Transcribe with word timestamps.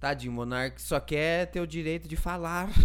Tadinho, 0.00 0.32
o 0.32 0.34
Monark 0.34 0.80
só 0.80 1.00
quer 1.00 1.46
ter 1.46 1.60
o 1.60 1.66
direito 1.66 2.06
de 2.06 2.16
falar. 2.16 2.68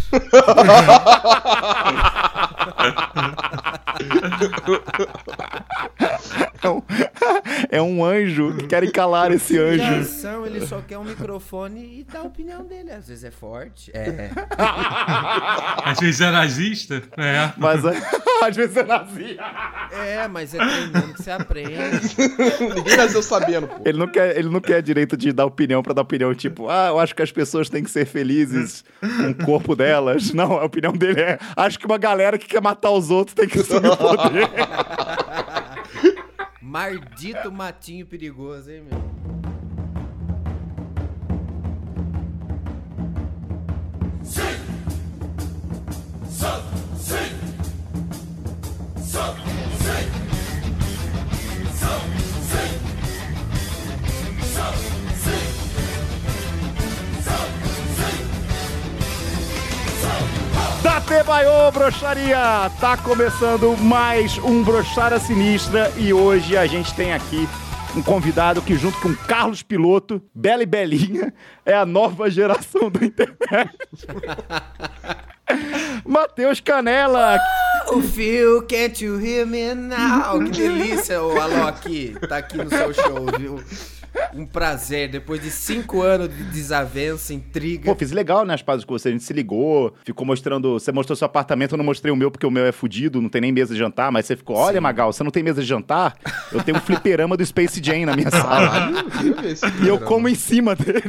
É 6.63 6.69
um, 6.69 6.81
é 7.69 7.81
um 7.81 8.05
anjo 8.05 8.55
que 8.55 8.67
querem 8.67 8.89
calar 8.89 9.31
esse 9.31 9.57
anjo. 9.59 9.83
Criação, 9.83 10.45
ele 10.45 10.65
só 10.65 10.81
quer 10.81 10.97
um 10.97 11.03
microfone 11.03 11.99
e 11.99 12.03
dá 12.03 12.19
a 12.19 12.23
opinião 12.23 12.63
dele. 12.63 12.91
Às 12.91 13.07
vezes 13.07 13.23
é 13.23 13.31
forte. 13.31 13.91
É. 13.93 14.31
Às 15.83 15.99
vezes 15.99 16.21
é 16.21 16.31
nazista. 16.31 17.03
É. 17.17 17.51
Mas 17.57 17.81
às 18.41 18.55
vezes 18.55 18.77
é 18.77 18.83
nazista. 18.83 19.43
É, 19.91 20.27
mas 20.27 20.53
é 20.53 20.57
treinando 20.57 21.13
que 21.13 21.23
você 21.23 21.31
aprende. 21.31 22.15
Ninguém 22.75 22.97
nasceu 22.97 23.21
sabendo, 23.21 23.67
pô. 23.67 23.81
Ele 23.85 23.97
não 23.97 24.07
quer, 24.07 24.37
ele 24.37 24.49
não 24.49 24.61
quer 24.61 24.81
direito 24.81 25.15
de 25.17 25.31
dar 25.31 25.45
opinião 25.45 25.83
pra 25.83 25.93
dar 25.93 26.01
opinião, 26.01 26.33
tipo, 26.33 26.69
ah, 26.69 26.87
eu 26.87 26.99
acho 26.99 27.15
que 27.15 27.21
as 27.21 27.31
pessoas 27.31 27.69
têm 27.69 27.83
que 27.83 27.91
ser 27.91 28.05
felizes 28.05 28.83
com 28.99 29.31
o 29.31 29.45
corpo 29.45 29.75
delas. 29.75 30.33
Não, 30.33 30.53
a 30.53 30.65
opinião 30.65 30.93
dele 30.93 31.21
é, 31.21 31.39
acho 31.55 31.77
que 31.77 31.85
uma 31.85 31.97
galera 31.97 32.37
que 32.37 32.47
quer 32.47 32.61
matar 32.61 32.91
os 32.91 33.09
outros 33.09 33.35
tem 33.35 33.47
que 33.47 33.59
assumir 33.59 33.89
o 33.89 33.97
poder. 33.97 34.49
Maldito 36.73 37.51
matinho 37.51 38.03
perigoso, 38.03 38.71
hein, 38.71 38.81
meu? 38.81 39.13
Date 49.13 49.52
Baiô, 61.33 61.71
broxaria! 61.71 62.69
Tá 62.79 62.95
começando 62.95 63.75
mais 63.75 64.37
um 64.37 64.61
Broxara 64.61 65.19
Sinistra 65.19 65.91
e 65.97 66.13
hoje 66.13 66.55
a 66.55 66.67
gente 66.67 66.93
tem 66.93 67.11
aqui 67.11 67.49
um 67.95 68.03
convidado 68.03 68.61
que 68.61 68.75
junto 68.75 68.99
com 68.99 69.15
Carlos 69.15 69.63
Piloto, 69.63 70.21
Bela 70.31 70.61
e 70.61 70.67
Belinha, 70.67 71.33
é 71.65 71.73
a 71.73 71.87
nova 71.87 72.29
geração 72.29 72.87
da 72.91 73.03
internet. 73.03 73.75
Matheus 76.05 76.59
Canela! 76.59 77.39
O 77.87 77.99
Phil, 77.99 78.61
can't 78.67 79.03
you 79.03 79.19
hear 79.19 79.47
me 79.47 79.73
now? 79.73 80.37
Que 80.39 80.51
delícia 80.51 81.19
o 81.19 81.41
Alok 81.41 82.15
tá 82.29 82.37
aqui 82.37 82.57
no 82.57 82.69
seu 82.69 82.93
show, 82.93 83.25
viu? 83.39 83.59
Um 84.35 84.45
prazer, 84.45 85.09
depois 85.09 85.41
de 85.41 85.49
cinco 85.51 86.01
anos 86.01 86.27
de 86.29 86.43
desavença, 86.45 87.33
intriga. 87.33 87.85
Pô, 87.85 87.95
fiz 87.97 88.11
legal, 88.11 88.45
né, 88.45 88.53
as 88.53 88.61
pazes 88.61 88.83
com 88.85 88.97
você. 88.97 89.09
A 89.09 89.11
gente 89.11 89.23
se 89.23 89.33
ligou, 89.33 89.93
ficou 90.03 90.25
mostrando. 90.25 90.73
Você 90.73 90.91
mostrou 90.91 91.15
seu 91.15 91.25
apartamento, 91.25 91.73
eu 91.73 91.77
não 91.77 91.85
mostrei 91.85 92.11
o 92.11 92.15
meu 92.15 92.29
porque 92.31 92.45
o 92.45 92.51
meu 92.51 92.65
é 92.65 92.71
fudido, 92.71 93.21
não 93.21 93.29
tem 93.29 93.41
nem 93.41 93.51
mesa 93.51 93.73
de 93.73 93.79
jantar, 93.79 94.11
mas 94.11 94.25
você 94.25 94.35
ficou, 94.35 94.55
olha, 94.55 94.79
Magal, 94.81 95.11
você 95.13 95.23
não 95.23 95.31
tem 95.31 95.43
mesa 95.43 95.61
de 95.61 95.67
jantar? 95.67 96.15
Eu 96.51 96.63
tenho 96.63 96.77
um 96.77 96.81
fliperama 96.81 97.37
do 97.37 97.45
Space 97.45 97.81
Jam 97.83 98.05
na 98.05 98.15
minha 98.15 98.29
sala. 98.31 98.91
Ver 99.41 99.51
esse 99.51 99.65
E 99.83 99.87
eu 99.87 99.99
como 99.99 100.27
em 100.29 100.35
cima 100.35 100.75
dele. 100.75 101.01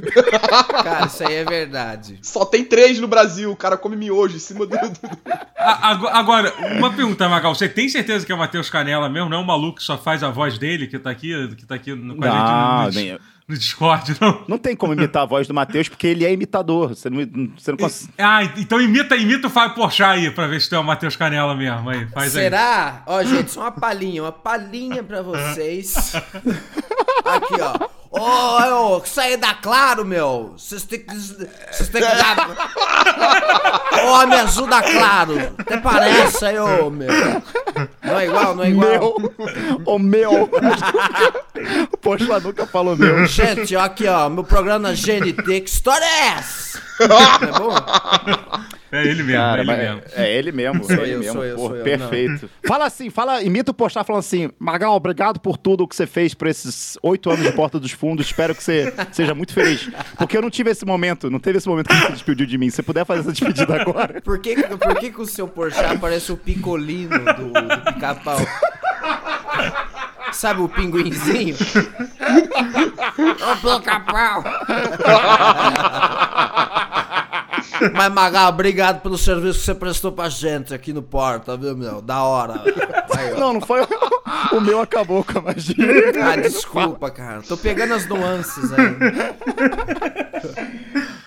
Cara, 0.83 1.07
isso 1.07 1.27
aí 1.27 1.35
é 1.35 1.45
verdade. 1.45 2.19
Só 2.23 2.45
tem 2.45 2.65
três 2.65 2.99
no 3.01 3.09
Brasil, 3.09 3.51
o 3.51 3.57
cara 3.57 3.77
come 3.77 3.97
miojo 3.97 4.37
em 4.37 4.41
cima 4.41 4.67
do. 4.67 4.77
do- 4.77 5.01
A- 5.57 5.91
ago- 5.93 6.09
Agora, 6.09 6.53
uma 6.79 6.93
pergunta, 6.93 7.29
Magal. 7.29 7.55
Você 7.55 7.69
tem 7.69 7.89
certeza 7.89 8.25
que 8.25 8.33
é 8.33 8.35
o 8.35 8.39
Matheus 8.39 8.69
Canela 8.71 9.09
mesmo? 9.09 9.29
Não 9.29 9.39
é 9.39 9.41
um 9.41 9.45
maluco 9.45 9.79
que 9.79 9.83
só 9.83 9.97
faz 9.97 10.23
a 10.23 10.31
voz 10.31 10.59
dele, 10.59 10.87
que 10.87 10.99
tá 10.99 11.11
aqui, 11.11 11.33
que 11.57 11.65
tá 11.67 11.75
aqui 11.75 11.95
no, 11.95 12.17
com 12.17 12.25
a 12.25 12.29
gente 12.29 12.94
no, 12.94 12.94
no, 12.95 13.01
nem- 13.01 13.19
no 13.47 13.57
Discord, 13.59 14.17
não? 14.21 14.45
Não 14.49 14.57
tem 14.59 14.75
como 14.75 14.93
imitar 14.95 15.23
a 15.23 15.27
voz 15.27 15.47
do 15.47 15.53
Matheus, 15.53 15.89
porque 15.89 16.07
ele 16.07 16.25
é 16.25 16.33
imitador. 16.33 16.91
Você 16.97 17.11
não, 17.11 17.19
você 17.59 17.71
não 17.73 17.79
consegue. 17.79 18.13
Ah, 18.17 18.43
então 18.57 18.81
imita, 18.81 19.17
imita 19.17 19.49
o 19.49 19.51
Fábio 19.51 19.75
Porchat 19.75 20.19
aí, 20.19 20.31
pra 20.31 20.47
ver 20.47 20.61
se 20.61 20.69
tu 20.71 20.75
é 20.77 20.79
o 20.79 20.85
Matheus 20.85 21.15
Canela 21.17 21.55
mesmo. 21.55 21.91
Aí, 21.91 22.07
faz 22.09 22.35
aí. 22.37 22.45
Será? 22.45 23.03
Ó, 23.07 23.23
gente, 23.23 23.51
só 23.51 23.61
uma 23.61 23.73
palhinha, 23.73 24.23
uma 24.23 24.33
palhinha 24.33 25.03
pra 25.03 25.21
vocês. 25.21 25.95
Aqui, 27.25 27.55
ó. 27.61 27.89
Ô, 28.17 28.97
ô, 28.97 29.05
sair 29.05 29.37
da 29.37 29.55
Claro, 29.55 30.05
meu. 30.05 30.55
Vocês 30.57 30.85
têm 30.85 31.01
que. 31.01 31.15
Vocês 31.15 31.89
têm 31.89 32.01
que 32.01 32.15
dar. 32.15 32.49
Ô, 34.07 34.27
me 34.27 34.37
ajuda, 34.37 34.83
Claro. 34.83 35.55
Até 35.59 35.77
parece 35.79 36.47
aí, 36.47 36.59
ô, 36.59 36.91
meu. 36.91 37.09
Não 38.03 38.19
é 38.19 38.27
igual, 38.27 38.55
não 38.55 38.65
é 38.65 38.71
igual. 38.71 38.89
Meu! 38.89 39.35
O 39.85 39.99
meu! 39.99 40.51
Poxa, 42.01 42.39
nunca 42.41 42.67
falou 42.67 42.97
meu. 42.97 43.27
Gente, 43.27 43.75
ó, 43.75 43.81
aqui, 43.83 44.07
ó. 44.07 44.29
Meu 44.29 44.45
programa 44.45 44.91
na 44.91 44.95
GNT. 44.95 45.61
Que 45.61 45.71
história 45.71 46.05
é 46.05 46.27
essa? 46.39 46.81
É 47.01 47.59
bom? 47.59 47.75
É 48.95 49.03
ele 49.09 49.25
mesmo, 49.25 49.43
Cara, 49.43 49.61
é 49.61 49.65
ele 49.65 49.73
mesmo. 49.75 50.03
é 50.15 50.33
ele 50.39 50.53
mesmo. 50.53 50.85
Sou 50.85 50.95
é 50.95 51.01
ele 51.01 51.15
eu, 51.15 51.19
mesmo. 51.19 51.33
sou 51.33 51.45
eu, 51.45 51.57
porra, 51.57 51.69
sou 51.69 51.77
eu, 51.79 51.85
perfeito. 51.85 52.51
Fala 52.65 52.87
assim, 52.87 53.11
fala, 53.11 53.43
imita 53.43 53.73
o 53.73 53.75
postar 53.75 54.05
falando 54.05 54.21
assim: 54.21 54.51
Magal, 54.57 54.95
obrigado 54.95 55.41
por 55.41 55.57
tudo 55.57 55.89
que 55.89 55.97
você 55.97 56.07
fez 56.07 56.33
por 56.33 56.47
esses 56.47 56.97
oito 57.03 57.29
anos 57.29 57.45
de 57.45 57.51
Porta 57.51 57.81
dos 57.81 57.91
Fundos. 57.91 58.27
Espero 58.27 58.55
que 58.55 58.63
você 58.63 58.95
seja 59.11 59.35
muito 59.35 59.53
feliz. 59.53 59.91
Porque 60.17 60.37
eu 60.37 60.43
não 60.43 60.51
tive 60.51 60.71
esse 60.71 60.87
momento, 60.87 61.29
não 61.29 61.41
teve 61.41 61.59
esse 61.59 61.69
momento 61.69 61.89
que 61.89 61.95
você 61.95 62.07
se 62.07 62.13
despediu 62.13 62.47
de 62.47 62.57
mim. 62.57 62.71
Se 62.71 62.77
você 62.77 62.83
puder 62.85 63.05
fazer 63.05 63.21
essa 63.23 63.33
despedida 63.33 63.81
agora. 63.81 64.21
Por 64.23 64.39
que, 64.39 64.63
por 64.63 64.95
que, 64.97 65.11
que 65.11 65.21
o 65.21 65.27
seu 65.27 65.49
Porchat 65.49 65.99
parece 65.99 66.31
o 66.31 66.37
picolino 66.37 67.19
do, 67.19 67.53
do 67.53 67.93
pica-pau? 67.95 68.39
Sabe 70.33 70.63
o 70.63 70.69
pinguinzinho? 70.69 71.57
Ô, 73.19 73.79
pica-pau! 73.81 74.45
Mas, 77.93 78.13
Magal, 78.13 78.49
obrigado 78.49 79.01
pelo 79.03 79.19
serviço 79.19 79.59
que 79.59 79.65
você 79.65 79.75
prestou 79.75 80.13
pra 80.13 80.29
gente 80.29 80.73
aqui 80.73 80.93
no 80.93 81.03
Porta, 81.03 81.57
viu, 81.57 81.77
meu? 81.77 82.01
Da 82.01 82.23
hora. 82.23 82.63
Aí. 83.17 83.39
Não, 83.39 83.55
não 83.55 83.61
foi. 83.61 83.81
O 84.53 84.61
meu 84.61 84.81
acabou 84.81 85.25
com 85.25 85.39
a 85.39 85.43
magia. 85.43 85.75
Ah, 86.23 86.37
desculpa, 86.37 87.11
cara. 87.11 87.43
Tô 87.43 87.57
pegando 87.57 87.95
as 87.95 88.07
nuances 88.07 88.73
aí. 88.73 88.97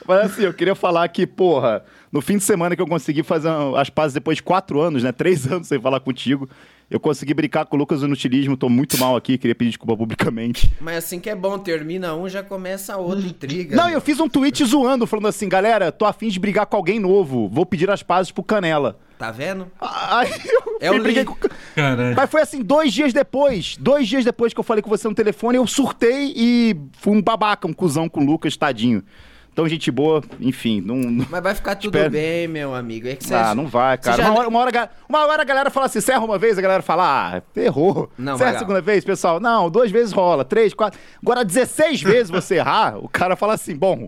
Mas 0.08 0.32
assim, 0.32 0.44
eu 0.44 0.54
queria 0.54 0.76
falar 0.76 1.08
que, 1.10 1.28
porra, 1.28 1.84
no 2.12 2.22
fim 2.22 2.38
de 2.38 2.44
semana 2.44 2.76
que 2.76 2.82
eu 2.82 2.88
consegui 2.88 3.24
fazer 3.24 3.50
as 3.76 3.90
pazes 3.90 4.14
depois 4.14 4.38
de 4.38 4.44
quatro 4.44 4.80
anos, 4.80 5.04
né? 5.04 5.12
Três 5.12 5.46
anos 5.52 5.68
sem 5.68 5.80
falar 5.80 6.00
contigo. 6.00 6.50
Eu 6.90 7.02
consegui 7.02 7.34
brincar 7.34 7.66
com 7.66 7.76
o 7.76 7.80
Lucas 7.80 8.00
no 8.00 8.08
Inutilismo, 8.08 8.56
tô 8.56 8.70
muito 8.70 8.98
mal 8.98 9.18
aqui, 9.18 9.38
queria 9.38 9.54
pedir 9.54 9.72
desculpa 9.72 9.98
publicamente. 9.98 10.72
Mas 10.80 11.00
assim 11.00 11.20
que 11.20 11.30
é 11.30 11.36
bom, 11.36 11.60
termina 11.60 12.16
um, 12.16 12.30
já 12.30 12.42
começa 12.42 12.94
a 12.94 12.98
outra 12.98 13.26
intriga. 13.28 13.76
Não, 13.76 13.90
eu 13.90 14.00
fiz 14.00 14.22
um 14.22 14.30
tweet 14.30 14.64
zoando, 14.64 15.06
falando 15.06 15.28
assim, 15.28 15.50
galera, 15.50 15.92
tô 15.92 16.06
afim 16.06 16.30
de 16.30 16.40
brigar 16.40 16.66
com 16.66 16.78
alguém 16.78 16.98
novo, 16.98 17.50
vou 17.50 17.66
pedir 17.66 17.90
as 17.90 18.02
pazes 18.02 18.32
pro 18.32 18.42
Canela. 18.42 18.98
Tá 19.20 19.32
vendo? 19.32 19.70
Aí 19.82 20.32
eu 20.80 20.94
É 20.96 21.00
briguei 21.00 21.26
com... 21.26 21.36
Caralho. 21.76 22.16
Mas 22.16 22.30
foi 22.30 22.42
assim, 22.42 22.62
dois 22.62 22.94
dias 22.94 23.12
depois, 23.12 23.76
dois 23.78 24.08
dias 24.08 24.24
depois 24.24 24.54
que 24.54 24.60
eu 24.60 24.64
falei 24.64 24.82
com 24.82 24.90
você 24.90 25.10
no 25.10 25.16
telefone, 25.16 25.58
eu 25.58 25.68
surtei 25.68 26.32
e 26.36 26.76
fui 26.94 27.18
um 27.18 27.22
babaca, 27.22 27.68
um 27.68 27.74
cuzão 27.74 28.08
com 28.08 28.22
o 28.22 28.26
Lucas, 28.26 28.56
tadinho. 28.56 29.04
Então, 29.58 29.68
gente 29.68 29.90
boa, 29.90 30.22
enfim, 30.40 30.82
não... 30.82 30.98
não- 30.98 31.26
Mas 31.32 31.42
vai 31.42 31.56
ficar 31.56 31.74
tudo 31.74 31.96
Espero. 31.96 32.12
bem, 32.12 32.48
meu 32.48 32.76
amigo. 32.76 33.08
É 33.08 33.16
que 33.16 33.24
você 33.26 33.34
Ah, 33.34 33.56
não 33.56 33.66
vai, 33.66 33.98
cara. 33.98 34.16
Já- 34.22 34.30
Uma, 34.30 34.40
hora, 34.40 34.48
uma, 34.50 34.60
hora, 34.60 34.90
uma 35.10 35.26
hora 35.26 35.42
a 35.42 35.46
galera 35.46 35.72
fala 35.72 35.88
assim, 35.88 36.00
você 36.00 36.12
erra 36.12 36.24
uma 36.24 36.38
vez, 36.38 36.60
a 36.60 36.62
galera 36.62 36.84
fala, 36.84 37.38
ah, 37.38 37.42
errou. 37.60 38.08
Não, 38.20 38.38
você 38.38 38.44
erra 38.44 38.52
vai 38.52 38.56
a 38.56 38.60
segunda 38.60 38.82
vez, 38.82 39.04
pessoal? 39.04 39.40
Não, 39.40 39.68
duas 39.68 39.90
vezes 39.90 40.14
rola, 40.14 40.46
três, 40.46 40.76
quatro. 40.76 41.00
Agora, 41.24 41.44
16 41.44 42.04
vezes 42.04 42.30
você 42.30 42.58
errar, 42.58 43.00
o 43.04 43.10
cara 43.10 43.36
fala 43.36 43.56
assim, 43.56 43.76
bom, 43.76 44.08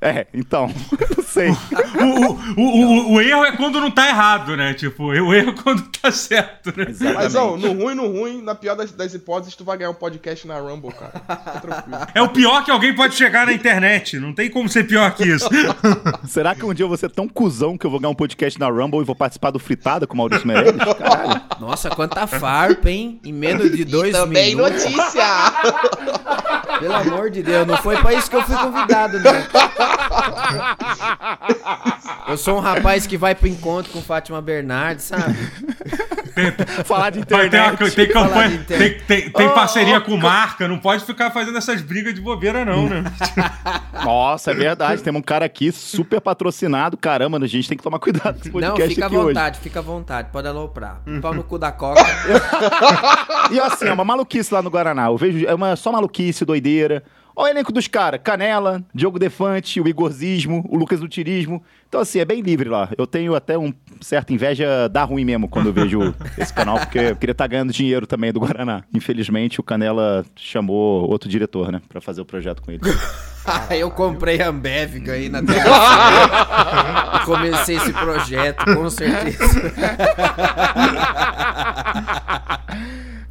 é, 0.00 0.26
então, 0.32 0.66
não 1.16 1.24
sei. 1.24 1.50
O, 1.50 2.04
o, 2.04 2.38
o, 2.56 2.62
o, 2.62 3.12
o 3.14 3.20
erro 3.20 3.44
é 3.44 3.52
quando 3.56 3.80
não 3.80 3.90
tá 3.90 4.08
errado, 4.08 4.56
né? 4.56 4.72
Tipo, 4.74 5.04
o 5.04 5.34
erro 5.34 5.50
é 5.50 5.52
quando 5.52 5.82
tá 5.88 6.10
certo, 6.10 6.72
né? 6.76 6.86
Mas, 7.14 7.34
ó, 7.34 7.56
no 7.56 7.72
ruim, 7.72 7.94
no 7.94 8.06
ruim, 8.06 8.42
na 8.42 8.54
pior 8.54 8.74
das, 8.74 8.92
das 8.92 9.12
hipóteses, 9.12 9.54
tu 9.54 9.64
vai 9.64 9.76
ganhar 9.76 9.90
um 9.90 9.94
podcast 9.94 10.46
na 10.46 10.58
Rumble, 10.58 10.92
cara. 10.92 11.12
Fica 11.44 11.60
tranquilo. 11.60 12.00
É 12.14 12.22
o 12.22 12.28
pior 12.28 12.64
que 12.64 12.70
alguém 12.70 12.94
pode 12.94 13.14
chegar 13.14 13.46
na 13.46 13.52
internet. 13.52 14.18
Não 14.18 14.32
tem 14.32 14.50
como 14.50 14.68
ser 14.68 14.84
pior 14.84 15.14
que 15.14 15.24
isso. 15.24 15.48
Será 16.26 16.54
que 16.54 16.64
um 16.64 16.72
dia 16.74 16.84
eu 16.84 16.88
vou 16.88 16.96
ser 16.96 17.10
tão 17.10 17.28
cuzão 17.28 17.76
que 17.76 17.86
eu 17.86 17.90
vou 17.90 18.00
ganhar 18.00 18.10
um 18.10 18.14
podcast 18.14 18.58
na 18.58 18.68
Rumble 18.68 19.00
e 19.00 19.04
vou 19.04 19.14
participar 19.14 19.50
do 19.50 19.58
Fritada 19.58 20.06
com 20.06 20.14
o 20.14 20.16
Maurício 20.16 20.46
Meirelles? 20.46 20.82
Caralho. 20.98 21.40
Nossa, 21.60 21.90
quanta 21.90 22.26
farpa, 22.26 22.90
hein? 22.90 23.20
Em 23.24 23.32
menos 23.32 23.70
de 23.70 23.84
dois 23.84 24.12
Também 24.12 24.56
minutos. 24.56 24.84
notícia! 24.84 25.24
Pelo 26.80 26.94
amor 26.94 27.30
de 27.30 27.42
Deus, 27.42 27.66
não 27.66 27.76
foi 27.76 27.96
pra 27.98 28.14
isso 28.14 28.28
que 28.30 28.36
eu 28.36 28.42
fui 28.42 28.56
convidado, 28.56 29.20
né? 29.20 29.46
Eu 32.26 32.36
sou 32.36 32.56
um 32.56 32.60
rapaz 32.60 33.06
que 33.06 33.16
vai 33.16 33.34
pro 33.34 33.46
encontro 33.46 33.92
com 33.92 34.00
Fátima 34.00 34.40
Bernardes, 34.40 35.04
sabe? 35.04 35.36
Falar 36.84 37.10
de 37.10 37.20
internet. 37.20 37.94
tem 37.94 38.06
Falar 38.12 38.28
campanha, 38.28 38.48
de 38.48 38.54
internet. 38.56 39.04
tem, 39.06 39.20
tem, 39.22 39.30
tem 39.30 39.46
Oh, 39.48 39.54
parceria 39.54 39.98
oh, 39.98 40.02
com 40.02 40.16
marca, 40.16 40.66
não 40.68 40.78
pode 40.78 41.04
ficar 41.04 41.30
fazendo 41.30 41.58
essas 41.58 41.80
brigas 41.82 42.14
de 42.14 42.20
bobeira, 42.20 42.64
não, 42.64 42.88
né? 42.88 43.04
Nossa, 44.04 44.50
é 44.50 44.54
verdade. 44.54 45.02
Temos 45.02 45.20
um 45.20 45.22
cara 45.22 45.44
aqui 45.44 45.72
super 45.72 46.20
patrocinado. 46.20 46.96
Caramba, 46.96 47.38
a 47.38 47.46
gente 47.46 47.68
tem 47.68 47.76
que 47.76 47.82
tomar 47.84 47.98
cuidado 47.98 48.40
com 48.50 48.58
esse 48.58 48.68
Não, 48.68 48.76
fica 48.76 49.04
à 49.04 49.06
aqui 49.06 49.16
hoje. 49.16 49.26
vontade, 49.28 49.58
fica 49.60 49.78
à 49.78 49.82
vontade, 49.82 50.28
pode 50.32 50.48
aloprar. 50.48 51.00
Pau 51.20 51.34
no 51.34 51.44
cu 51.44 51.58
da 51.58 51.72
coca. 51.72 52.00
E 53.50 53.58
assim, 53.58 53.86
é 53.86 53.92
uma 53.92 54.04
maluquice 54.04 54.52
lá 54.54 54.62
no 54.62 54.70
Guaraná. 54.70 55.06
Eu 55.06 55.16
vejo, 55.16 55.44
é 55.46 55.54
uma 55.54 55.74
só 55.74 55.90
maluquice, 55.90 56.44
doideira. 56.44 57.02
Olha 57.34 57.48
o 57.48 57.54
elenco 57.54 57.72
dos 57.72 57.86
caras: 57.88 58.20
Canela, 58.22 58.82
Diogo 58.94 59.18
Defante, 59.18 59.80
o 59.80 59.88
Igorzismo, 59.88 60.64
o 60.68 60.76
Lucas 60.76 61.00
do 61.00 61.08
Tirismo. 61.08 61.62
Então, 61.88 62.00
assim, 62.00 62.20
é 62.20 62.24
bem 62.24 62.40
livre 62.40 62.68
lá. 62.68 62.88
Eu 62.96 63.06
tenho 63.06 63.34
até 63.34 63.58
um 63.58 63.72
certa 64.00 64.32
inveja 64.32 64.88
da 64.88 65.02
ruim 65.02 65.24
mesmo 65.24 65.48
quando 65.48 65.66
eu 65.66 65.72
vejo 65.72 66.14
esse 66.38 66.54
canal, 66.54 66.78
porque 66.78 66.98
eu 66.98 67.16
queria 67.16 67.32
estar 67.32 67.46
ganhando 67.48 67.72
dinheiro 67.72 68.06
também 68.06 68.32
do 68.32 68.38
Guaraná. 68.38 68.84
Infelizmente, 68.94 69.58
o 69.58 69.62
Canela 69.62 70.24
chamou 70.36 71.08
outro 71.10 71.28
diretor, 71.28 71.72
né, 71.72 71.82
pra 71.88 72.00
fazer 72.00 72.20
o 72.20 72.24
projeto 72.24 72.62
com 72.62 72.70
ele. 72.70 72.80
Ah, 73.44 73.66
eu 73.76 73.90
comprei 73.90 74.40
a 74.40 74.48
Ambev, 74.48 75.00
ganhei 75.00 75.28
na 75.28 75.40
e 77.20 77.24
comecei 77.24 77.76
esse 77.76 77.92
projeto, 77.92 78.64
com 78.64 78.88
certeza. 78.88 79.72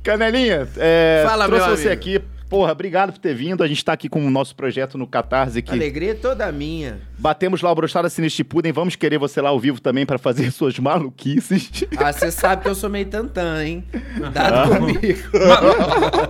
Canelinha, 0.03 0.67
é, 0.77 1.23
Fala, 1.25 1.45
trouxe 1.45 1.67
meu 1.67 1.77
você 1.77 1.87
amigo. 1.87 2.01
aqui. 2.01 2.38
Porra, 2.49 2.71
obrigado 2.71 3.11
por 3.13 3.19
ter 3.19 3.35
vindo. 3.35 3.63
A 3.63 3.67
gente 3.67 3.85
tá 3.85 3.93
aqui 3.93 4.09
com 4.09 4.25
o 4.25 4.29
nosso 4.31 4.55
projeto 4.55 4.97
no 4.97 5.05
Catarse 5.05 5.59
aqui. 5.59 5.71
Alegria 5.71 6.11
é 6.11 6.15
toda 6.15 6.51
minha. 6.51 6.99
Batemos 7.17 7.61
lá 7.61 7.71
o 7.71 7.75
Brochada 7.75 8.09
Sinistro 8.09 8.43
Pudem. 8.45 8.71
Vamos 8.71 8.95
querer 8.95 9.19
você 9.19 9.39
lá 9.39 9.49
ao 9.49 9.59
vivo 9.59 9.79
também 9.79 10.03
pra 10.05 10.17
fazer 10.17 10.49
suas 10.51 10.79
maluquices. 10.79 11.69
Ah, 11.97 12.11
você 12.11 12.31
sabe 12.31 12.63
que 12.63 12.67
eu 12.69 12.73
sou 12.73 12.89
meio 12.89 13.05
tantã, 13.05 13.63
hein? 13.63 13.83
Dado 14.33 14.69
comigo. 14.77 14.99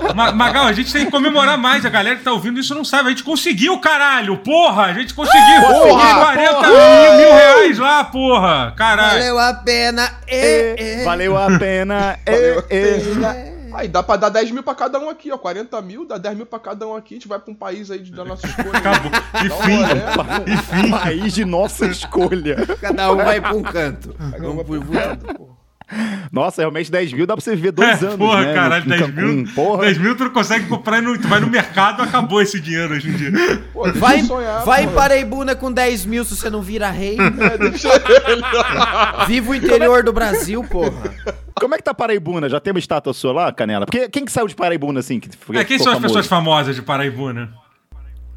Ma- 0.07 0.13
Ma- 0.13 0.31
Magal, 0.33 0.66
a 0.66 0.74
gente 0.74 0.92
tem 0.92 1.06
que 1.06 1.12
comemorar 1.12 1.57
mais. 1.57 1.86
A 1.86 1.89
galera 1.89 2.18
que 2.18 2.24
tá 2.24 2.33
ouvindo 2.33 2.60
isso 2.60 2.75
não 2.75 2.83
sabe. 2.83 3.07
A 3.07 3.10
gente 3.12 3.24
conseguiu, 3.24 3.80
caralho! 3.80 4.38
Porra! 4.39 4.83
A 4.88 4.94
gente 4.94 5.13
conseguiu! 5.13 5.62
Porra! 5.62 6.25
40 6.25 6.54
Porra! 6.54 6.68
mil, 6.69 7.18
mil 7.19 7.33
reais 7.33 7.77
lá, 7.77 8.04
porra! 8.04 8.74
Caralho! 8.75 9.19
Valeu 9.19 9.39
a 9.39 9.54
pena. 9.54 10.12
É, 10.27 11.00
é. 11.01 11.04
Valeu 11.06 11.38
a 11.38 11.57
pena. 11.57 12.19
Valeu 12.25 12.60
a 12.60 12.63
É, 12.69 13.00
pena. 13.00 13.58
Aí 13.74 13.88
dá 13.88 14.01
pra 14.04 14.16
dar 14.16 14.30
10 14.30 14.51
mil 14.51 14.63
pra 14.63 14.75
cada 14.75 15.00
um 15.00 15.10
aqui, 15.10 15.31
ó. 15.31 15.38
40 15.38 15.81
mil, 15.81 16.06
dá 16.06 16.18
10 16.18 16.36
mil 16.38 16.45
pra 16.45 16.60
cada 16.60 16.88
um 16.88 16.95
aqui. 16.95 17.16
A 17.16 17.18
gente 17.18 17.27
vai 17.27 17.39
pra 17.39 17.51
um 17.51 17.56
país 17.56 17.89
aí 17.92 18.00
de- 18.00 18.12
da 18.12 18.24
nossa 18.25 18.45
escolha. 18.48 18.77
Acabou. 18.77 19.12
Enfim, 19.45 19.83
rolê. 19.83 20.89
País 20.89 21.33
de 21.33 21.45
nossa 21.45 21.86
escolha. 21.86 22.66
Cada 22.81 23.12
um 23.12 23.18
vai 23.18 23.39
pra 23.42 23.54
um 23.56 23.62
canto. 23.63 24.13
Cada 24.13 24.50
um 24.50 24.56
vai 24.56 24.66
pro 24.66 24.81
canto, 24.86 25.33
pô. 25.36 25.50
Nossa, 26.31 26.62
realmente 26.62 26.91
10 26.91 27.13
mil 27.13 27.25
dá 27.25 27.36
pra 27.36 27.44
você 27.44 27.56
viver 27.56 27.71
dois 27.71 28.01
É, 28.01 28.06
anos. 28.06 28.15
porra, 28.18 28.41
né, 28.45 28.53
caralho, 28.53 28.83
no- 28.83 28.89
10 28.89 29.01
em 29.01 29.06
Cancún. 29.12 29.21
mil. 29.21 29.53
Porra. 29.56 29.81
10 29.86 29.97
mil 29.97 30.15
tu 30.15 30.24
não 30.25 30.31
consegue 30.31 30.65
comprar 30.68 31.01
e 31.03 31.18
tu 31.18 31.27
vai 31.27 31.39
no 31.39 31.47
mercado, 31.47 32.01
acabou 32.03 32.41
esse 32.41 32.59
dinheiro 32.59 32.94
hoje 32.94 33.09
em 33.09 33.13
dia. 33.13 33.31
Pô, 33.74 33.91
Vai, 33.94 34.21
sonhar, 34.24 34.63
vai 34.65 34.83
em. 34.83 34.89
Paraibuna 34.89 35.56
com 35.56 35.71
10 35.71 36.06
mil 36.06 36.24
se 36.24 36.36
você 36.36 36.50
não 36.50 36.62
vira 36.62 36.89
rei. 36.89 37.18
É, 37.19 37.57
deixa 37.57 37.89
ele. 37.89 39.25
Viva 39.27 39.51
o 39.51 39.56
interior 39.56 40.03
do 40.03 40.13
Brasil, 40.13 40.63
porra. 40.63 41.13
Como 41.56 41.74
é 41.74 41.77
que 41.77 41.83
tá 41.83 41.94
Paraibuna? 41.94 42.47
Já 42.47 42.59
tem 42.59 42.71
uma 42.71 42.80
estátua 42.80 43.13
sua 43.13 43.33
lá, 43.33 43.51
Canela? 43.51 43.86
Porque 43.86 44.07
quem 44.09 44.24
que 44.25 44.31
saiu 44.31 44.47
de 44.47 44.56
Paraibuna, 44.56 45.00
assim? 45.01 45.19
Que, 45.19 45.30
É, 45.57 45.63
quem 45.63 45.77
ficou 45.77 45.83
são 45.86 45.94
as 45.94 45.97
famoso? 45.97 46.01
pessoas 46.03 46.27
famosas 46.27 46.75
de 46.75 46.81
Paraibuna? 46.81 47.50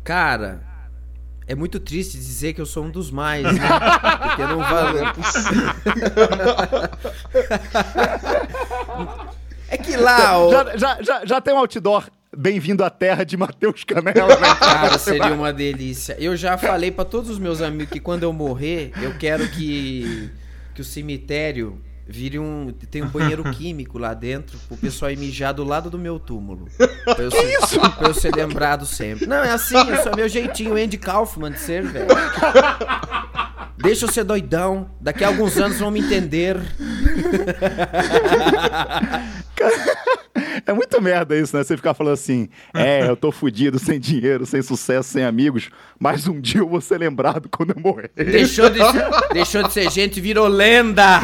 Cara, 0.04 0.60
é 1.46 1.54
muito 1.54 1.80
triste 1.80 2.16
dizer 2.16 2.52
que 2.52 2.60
eu 2.60 2.66
sou 2.66 2.84
um 2.84 2.90
dos 2.90 3.10
mais, 3.10 3.42
né? 3.44 3.68
Porque 4.22 4.42
não 4.44 4.58
valeu. 4.58 5.04
É 9.68 9.76
que 9.78 9.96
lá, 9.96 10.38
ó, 10.38 10.50
Já, 10.50 10.76
já, 10.76 11.02
já, 11.02 11.26
já 11.26 11.40
tem 11.40 11.54
um 11.54 11.58
outdoor. 11.58 12.08
Bem-vindo 12.34 12.82
à 12.82 12.88
terra 12.88 13.24
de 13.24 13.36
Matheus 13.36 13.84
Canela. 13.84 14.36
né? 14.40 14.54
cara, 14.58 14.98
seria 14.98 15.34
uma 15.34 15.52
delícia. 15.52 16.16
Eu 16.18 16.34
já 16.34 16.56
falei 16.56 16.90
pra 16.90 17.04
todos 17.04 17.28
os 17.28 17.38
meus 17.38 17.60
amigos 17.60 17.92
que 17.92 18.00
quando 18.00 18.22
eu 18.22 18.32
morrer, 18.32 18.90
eu 19.02 19.18
quero 19.18 19.46
que, 19.50 20.30
que 20.74 20.80
o 20.80 20.84
cemitério 20.84 21.78
vire 22.12 22.38
um. 22.38 22.72
Tem 22.90 23.02
um 23.02 23.08
banheiro 23.10 23.42
químico 23.52 23.98
lá 23.98 24.14
dentro, 24.14 24.58
pro 24.68 24.76
pessoal 24.76 25.10
ir 25.10 25.18
mijar 25.18 25.54
do 25.54 25.64
lado 25.64 25.90
do 25.90 25.98
meu 25.98 26.18
túmulo. 26.18 26.68
Pra 27.04 27.24
eu, 27.24 27.30
ser, 27.30 27.80
pra 27.98 28.08
eu 28.08 28.14
ser 28.14 28.34
lembrado 28.34 28.86
sempre. 28.86 29.26
Não, 29.26 29.42
é 29.42 29.50
assim, 29.50 29.76
é 29.76 30.02
só 30.02 30.14
meu 30.14 30.28
jeitinho, 30.28 30.76
Andy 30.76 30.96
Kaufman 30.96 31.50
de 31.50 31.58
ser, 31.58 31.82
velho. 31.82 32.06
Deixa 33.76 34.04
eu 34.04 34.12
ser 34.12 34.22
doidão. 34.22 34.88
Daqui 35.00 35.24
a 35.24 35.28
alguns 35.28 35.56
anos 35.56 35.80
vão 35.80 35.90
me 35.90 35.98
entender. 36.00 36.56
É 40.66 40.72
muito 40.72 41.00
merda 41.00 41.36
isso, 41.36 41.56
né? 41.56 41.64
Você 41.64 41.76
ficar 41.76 41.94
falando 41.94 42.14
assim, 42.14 42.48
é, 42.74 43.06
eu 43.08 43.16
tô 43.16 43.32
fudido, 43.32 43.78
sem 43.78 43.98
dinheiro, 43.98 44.46
sem 44.46 44.62
sucesso, 44.62 45.10
sem 45.10 45.24
amigos, 45.24 45.70
mas 45.98 46.26
um 46.28 46.40
dia 46.40 46.60
eu 46.60 46.68
vou 46.68 46.80
ser 46.80 46.98
lembrado 46.98 47.48
quando 47.50 47.74
eu 47.76 47.80
morrer. 47.80 48.10
Deixou 48.14 48.70
de, 48.70 48.78
ser, 48.78 49.10
deixou 49.32 49.62
de 49.62 49.72
ser 49.72 49.90
gente, 49.90 50.20
virou 50.20 50.46
lenda. 50.48 51.20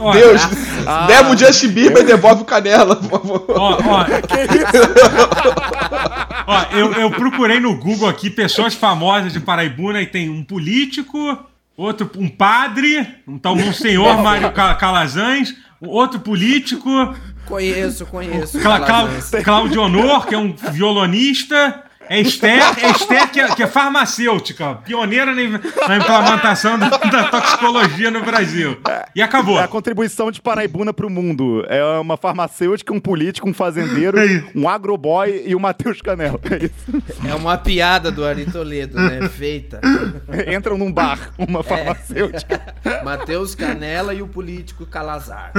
Ó, 0.00 0.12
Deus, 0.12 0.40
Ah, 0.86 1.06
leva 1.08 1.30
o 1.30 1.36
Justin 1.36 1.68
Bieber 1.68 2.02
e 2.02 2.06
devolve 2.06 2.42
o 2.42 2.44
Canela, 2.44 2.96
por 2.96 3.10
favor. 3.10 3.44
Ó, 3.48 3.78
ó. 3.84 4.06
Ó, 6.46 6.76
eu, 6.76 6.92
eu 6.94 7.10
procurei 7.10 7.60
no 7.60 7.76
Google 7.76 8.08
aqui 8.08 8.30
pessoas 8.30 8.74
famosas 8.74 9.32
de 9.32 9.40
Paraibuna 9.40 10.00
e 10.00 10.06
tem 10.06 10.28
um 10.28 10.42
político, 10.42 11.38
outro 11.78 12.10
um 12.18 12.28
padre, 12.28 13.06
um 13.26 13.38
tal 13.38 13.54
Monsenhor 13.56 14.18
Mário 14.22 14.52
Ca- 14.52 14.74
Calazans, 14.74 15.54
outro 15.80 16.20
político, 16.20 16.90
Conheço, 17.46 18.04
conheço. 18.04 18.60
Cla 18.60 18.80
Calazans. 18.80 19.42
Claudio 19.42 19.80
Honor, 19.80 20.26
que 20.26 20.34
é 20.34 20.38
um 20.38 20.54
violonista. 20.54 21.84
É 22.08 22.20
Esther, 22.20 22.62
é 22.78 22.90
Esther 22.90 23.30
que, 23.30 23.40
é, 23.40 23.54
que 23.54 23.62
é 23.62 23.66
farmacêutica, 23.66 24.76
pioneira 24.76 25.34
na, 25.34 25.42
implementação 25.42 26.78
da, 26.78 26.88
da 26.88 27.24
toxicologia 27.24 28.10
no 28.10 28.22
Brasil. 28.22 28.78
E 29.14 29.22
acabou. 29.22 29.58
É 29.58 29.64
a 29.64 29.68
contribuição 29.68 30.30
de 30.30 30.40
Paraibuna 30.40 30.92
pro 30.92 31.10
mundo. 31.10 31.64
É 31.68 31.82
uma 31.98 32.16
farmacêutica, 32.16 32.92
um 32.92 33.00
político, 33.00 33.48
um 33.48 33.54
fazendeiro, 33.54 34.18
É 34.18 34.44
um 34.54 34.68
agroboy 34.68 35.42
e 35.46 35.54
o 35.54 35.60
Matheus 35.60 36.00
Canela. 36.00 36.40
É 36.50 36.64
isso. 36.64 37.28
É 37.28 37.34
uma 37.34 37.58
piada 37.58 38.10
do 38.10 38.24
Ari 38.24 38.46
Toledo, 38.46 38.96
né? 38.96 39.28
Feita. 39.28 39.80
Entram 40.54 40.78
num 40.78 40.90
bar, 40.90 41.30
uma 41.36 41.62
farmacêutica. 41.62 42.60
Matheus 43.04 43.54
Canela 43.54 44.14
e 44.14 44.22
o 44.22 44.28
político 44.28 44.86
Calazar. 44.86 45.52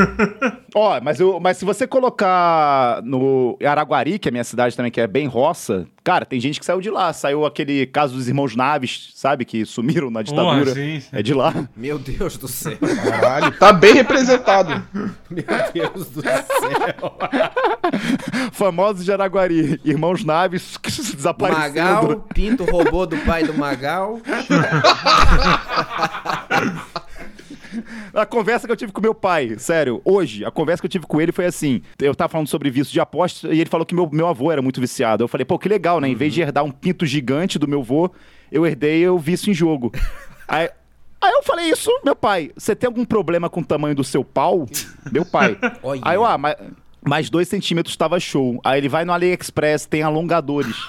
Ó, 0.73 0.99
mas, 1.01 1.19
eu, 1.19 1.39
mas 1.39 1.57
se 1.57 1.65
você 1.65 1.85
colocar 1.85 3.01
no 3.03 3.57
Araguari, 3.63 4.17
que 4.17 4.27
é 4.27 4.29
a 4.29 4.31
minha 4.31 4.43
cidade 4.43 4.75
também, 4.75 4.91
que 4.91 5.01
é 5.01 5.07
bem 5.07 5.27
roça, 5.27 5.85
cara, 6.03 6.25
tem 6.25 6.38
gente 6.39 6.59
que 6.59 6.65
saiu 6.65 6.81
de 6.81 6.89
lá. 6.89 7.11
Saiu 7.13 7.45
aquele 7.45 7.85
caso 7.85 8.15
dos 8.15 8.27
irmãos 8.27 8.55
Naves, 8.55 9.11
sabe? 9.15 9.45
Que 9.45 9.65
sumiram 9.65 10.09
na 10.09 10.21
ditadura. 10.21 10.73
sim, 10.73 10.99
sim. 10.99 11.07
É 11.11 11.21
de 11.21 11.33
lá. 11.33 11.53
Meu 11.75 11.97
Deus 11.97 12.37
do 12.37 12.47
céu. 12.47 12.77
Caralho, 13.03 13.51
tá 13.57 13.71
bem 13.73 13.93
representado. 13.93 14.83
Meu 15.29 15.45
Deus 15.73 16.09
do 16.09 16.21
céu. 16.21 17.17
Famosos 18.51 19.05
de 19.05 19.11
Araguari. 19.11 19.79
Irmãos 19.83 20.23
Naves 20.23 20.77
que 20.81 20.89
desapareceram. 20.91 21.61
Magal, 21.61 22.27
Pinto 22.33 22.63
roubou 22.65 23.05
do 23.05 23.17
pai 23.19 23.43
do 23.43 23.53
Magal. 23.53 24.19
A 28.13 28.25
conversa 28.25 28.67
que 28.67 28.71
eu 28.71 28.77
tive 28.77 28.91
com 28.91 29.01
meu 29.01 29.13
pai, 29.13 29.57
sério, 29.57 30.01
hoje, 30.03 30.43
a 30.45 30.51
conversa 30.51 30.81
que 30.81 30.85
eu 30.85 30.89
tive 30.89 31.05
com 31.05 31.21
ele 31.21 31.31
foi 31.31 31.45
assim: 31.45 31.81
eu 31.99 32.15
tava 32.15 32.29
falando 32.29 32.47
sobre 32.47 32.69
vício 32.69 32.91
de 32.93 32.99
aposta 32.99 33.53
e 33.53 33.59
ele 33.59 33.69
falou 33.69 33.85
que 33.85 33.95
meu, 33.95 34.09
meu 34.11 34.27
avô 34.27 34.51
era 34.51 34.61
muito 34.61 34.81
viciado. 34.81 35.23
Eu 35.23 35.27
falei, 35.27 35.45
pô, 35.45 35.57
que 35.57 35.69
legal, 35.69 35.99
né? 35.99 36.07
Em 36.07 36.15
vez 36.15 36.33
de 36.33 36.41
herdar 36.41 36.63
um 36.63 36.71
pinto 36.71 37.05
gigante 37.05 37.59
do 37.59 37.67
meu 37.67 37.81
avô, 37.81 38.11
eu 38.51 38.65
herdei 38.65 39.07
o 39.07 39.17
vício 39.17 39.51
em 39.51 39.53
jogo. 39.53 39.91
Aí. 40.47 40.69
Aí 41.21 41.33
eu 41.33 41.43
falei 41.43 41.69
isso, 41.69 41.91
meu 42.01 42.15
pai, 42.15 42.49
você 42.55 42.73
tem 42.73 42.87
algum 42.87 43.03
problema 43.03 43.49
com 43.49 43.59
o 43.59 43.65
tamanho 43.65 43.93
do 43.93 44.05
seu 44.05 44.23
pau? 44.23 44.65
Meu 45.11 45.25
pai. 45.25 45.57
Olha. 45.83 46.01
Aí 46.05 46.15
eu, 46.15 46.23
ah, 46.23 46.37
mas, 46.37 46.55
mais 47.05 47.29
dois 47.29 47.47
centímetros 47.47 47.95
tava 47.95 48.19
show. 48.19 48.59
Aí 48.63 48.79
ele 48.79 48.89
vai 48.89 49.05
no 49.05 49.13
AliExpress, 49.13 49.85
tem 49.85 50.01
alongadores. 50.03 50.75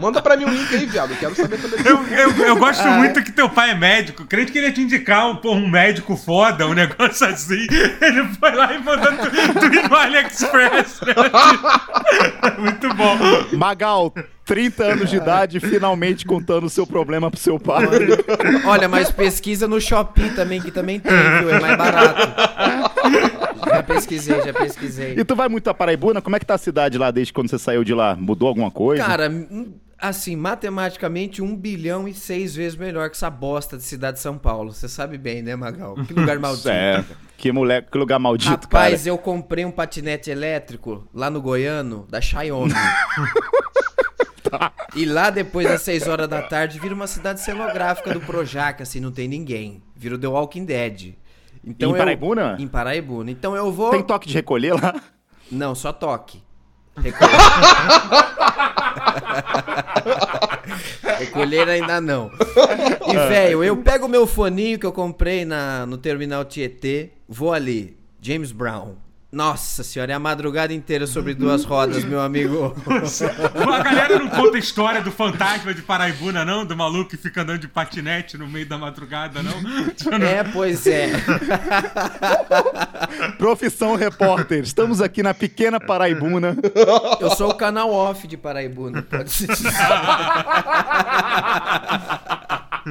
Manda 0.00 0.22
pra 0.22 0.36
mim 0.36 0.44
um 0.44 0.50
link 0.50 0.74
aí, 0.74 0.86
viado. 0.86 1.14
Quero 1.16 1.34
saber 1.34 1.58
também. 1.58 1.80
Eu, 1.84 2.06
eu, 2.06 2.30
eu 2.46 2.56
gosto 2.56 2.86
muito 2.88 3.22
que 3.22 3.32
teu 3.32 3.48
pai 3.48 3.70
é 3.70 3.74
médico. 3.74 4.24
Creio 4.26 4.46
que 4.46 4.56
ele 4.58 4.68
ia 4.68 4.72
te 4.72 4.80
indicar 4.80 5.28
um, 5.28 5.36
pô, 5.36 5.52
um 5.52 5.68
médico 5.68 6.16
foda, 6.16 6.66
um 6.66 6.74
negócio 6.74 7.26
assim. 7.26 7.66
Ele 8.00 8.24
foi 8.38 8.52
lá 8.52 8.72
e 8.72 8.82
mandou 8.82 9.12
tu, 9.12 9.30
tu 9.58 9.66
ir 9.74 9.88
no 9.88 9.96
AliExpress. 9.96 11.00
Né? 11.00 11.14
Muito 12.58 12.94
bom. 12.94 13.16
Magal, 13.52 14.12
30 14.48 14.84
anos 14.84 15.10
de 15.10 15.16
idade, 15.16 15.60
finalmente 15.60 16.24
contando 16.24 16.64
o 16.64 16.70
seu 16.70 16.86
problema 16.86 17.30
pro 17.30 17.38
seu 17.38 17.60
pai. 17.60 17.84
Olha, 18.64 18.88
mas 18.88 19.10
pesquisa 19.10 19.68
no 19.68 19.78
Shopee 19.78 20.30
também, 20.30 20.58
que 20.58 20.70
também 20.70 20.98
tem, 20.98 21.12
viu? 21.12 21.50
É 21.50 21.60
mais 21.60 21.76
barato. 21.76 22.27
Já 23.68 23.82
pesquisei, 23.82 24.40
já 24.42 24.52
pesquisei. 24.52 25.14
E 25.18 25.24
tu 25.24 25.36
vai 25.36 25.48
muito 25.48 25.68
a 25.68 25.74
Paraibuna? 25.74 26.22
Como 26.22 26.34
é 26.36 26.38
que 26.38 26.46
tá 26.46 26.54
a 26.54 26.58
cidade 26.58 26.96
lá 26.96 27.10
desde 27.10 27.32
quando 27.32 27.50
você 27.50 27.58
saiu 27.58 27.84
de 27.84 27.92
lá? 27.92 28.16
Mudou 28.16 28.48
alguma 28.48 28.70
coisa? 28.70 29.04
Cara, 29.04 29.28
hum, 29.28 29.74
assim, 29.98 30.36
matematicamente, 30.36 31.42
um 31.42 31.54
bilhão 31.54 32.08
e 32.08 32.14
seis 32.14 32.54
vezes 32.54 32.78
melhor 32.78 33.10
que 33.10 33.16
essa 33.16 33.28
bosta 33.28 33.76
de 33.76 33.82
cidade 33.82 34.16
de 34.16 34.22
São 34.22 34.38
Paulo. 34.38 34.72
Você 34.72 34.88
sabe 34.88 35.18
bem, 35.18 35.42
né, 35.42 35.54
Magal? 35.54 35.96
Que 36.06 36.14
lugar 36.14 36.38
maldito. 36.40 36.68
É, 36.68 37.04
que 37.36 37.52
moleque, 37.52 37.90
que 37.90 37.98
lugar 37.98 38.18
maldito, 38.18 38.50
Rapaz, 38.50 39.02
cara. 39.02 39.08
eu 39.08 39.18
comprei 39.18 39.64
um 39.64 39.70
patinete 39.70 40.30
elétrico 40.30 41.06
lá 41.12 41.28
no 41.28 41.40
Goiano, 41.42 42.06
da 42.08 42.20
Xiaomi. 42.20 42.72
E 44.96 45.04
lá, 45.04 45.28
depois 45.28 45.68
das 45.68 45.82
6 45.82 46.08
horas 46.08 46.26
da 46.26 46.40
tarde, 46.40 46.80
vira 46.80 46.94
uma 46.94 47.06
cidade 47.06 47.40
cenográfica 47.40 48.12
do 48.14 48.20
Projac, 48.20 48.82
assim, 48.82 48.98
não 48.98 49.12
tem 49.12 49.28
ninguém. 49.28 49.82
Vira 49.94 50.14
o 50.14 50.18
The 50.18 50.26
Walking 50.26 50.64
Dead. 50.64 51.14
Então 51.68 51.90
em 51.90 51.92
eu- 51.92 51.98
Paraibuna? 51.98 52.56
Em 52.58 52.66
Paraibuna. 52.66 53.30
Então 53.30 53.54
eu 53.54 53.70
vou. 53.70 53.90
Tem 53.90 54.02
toque 54.02 54.26
de 54.26 54.34
recolher 54.34 54.72
lá? 54.74 54.94
Não, 55.50 55.74
só 55.74 55.92
toque. 55.92 56.42
Recolher. 56.98 57.30
Recolher 61.18 61.68
ainda 61.68 62.00
não. 62.00 62.30
E, 63.08 63.12
velho, 63.28 63.62
eu 63.62 63.76
pego 63.76 64.06
o 64.06 64.08
meu 64.08 64.26
foninho 64.26 64.78
que 64.78 64.86
eu 64.86 64.92
comprei 64.92 65.44
na, 65.44 65.86
no 65.86 65.96
terminal 65.96 66.44
Tietê, 66.44 67.10
vou 67.28 67.52
ali, 67.52 67.96
James 68.20 68.50
Brown. 68.52 68.96
Nossa 69.30 69.84
senhora, 69.84 70.12
é 70.12 70.14
a 70.14 70.18
madrugada 70.18 70.72
inteira 70.72 71.06
sobre 71.06 71.34
duas 71.34 71.62
rodas, 71.62 72.02
meu 72.02 72.18
amigo. 72.18 72.74
A 73.70 73.82
galera 73.82 74.18
não 74.18 74.30
conta 74.30 74.56
a 74.56 74.58
história 74.58 75.02
do 75.02 75.12
fantasma 75.12 75.74
de 75.74 75.82
Paraibuna, 75.82 76.46
não? 76.46 76.64
Do 76.64 76.74
maluco 76.74 77.10
que 77.10 77.18
fica 77.18 77.42
andando 77.42 77.58
de 77.60 77.68
patinete 77.68 78.38
no 78.38 78.48
meio 78.48 78.64
da 78.64 78.78
madrugada, 78.78 79.42
não? 79.42 79.52
É, 80.26 80.42
pois 80.44 80.86
é. 80.86 81.10
Profissão 83.36 83.96
repórter. 83.96 84.62
Estamos 84.62 85.02
aqui 85.02 85.22
na 85.22 85.34
pequena 85.34 85.78
Paraibuna. 85.78 86.56
Eu 87.20 87.30
sou 87.32 87.50
o 87.50 87.54
canal 87.54 87.92
off 87.92 88.26
de 88.26 88.38
Paraibuna, 88.38 89.02
pode 89.02 89.30
se 89.30 89.46
dizer. 89.46 89.68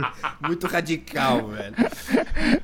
Muito 0.41 0.67
radical, 0.67 1.47
velho. 1.47 1.75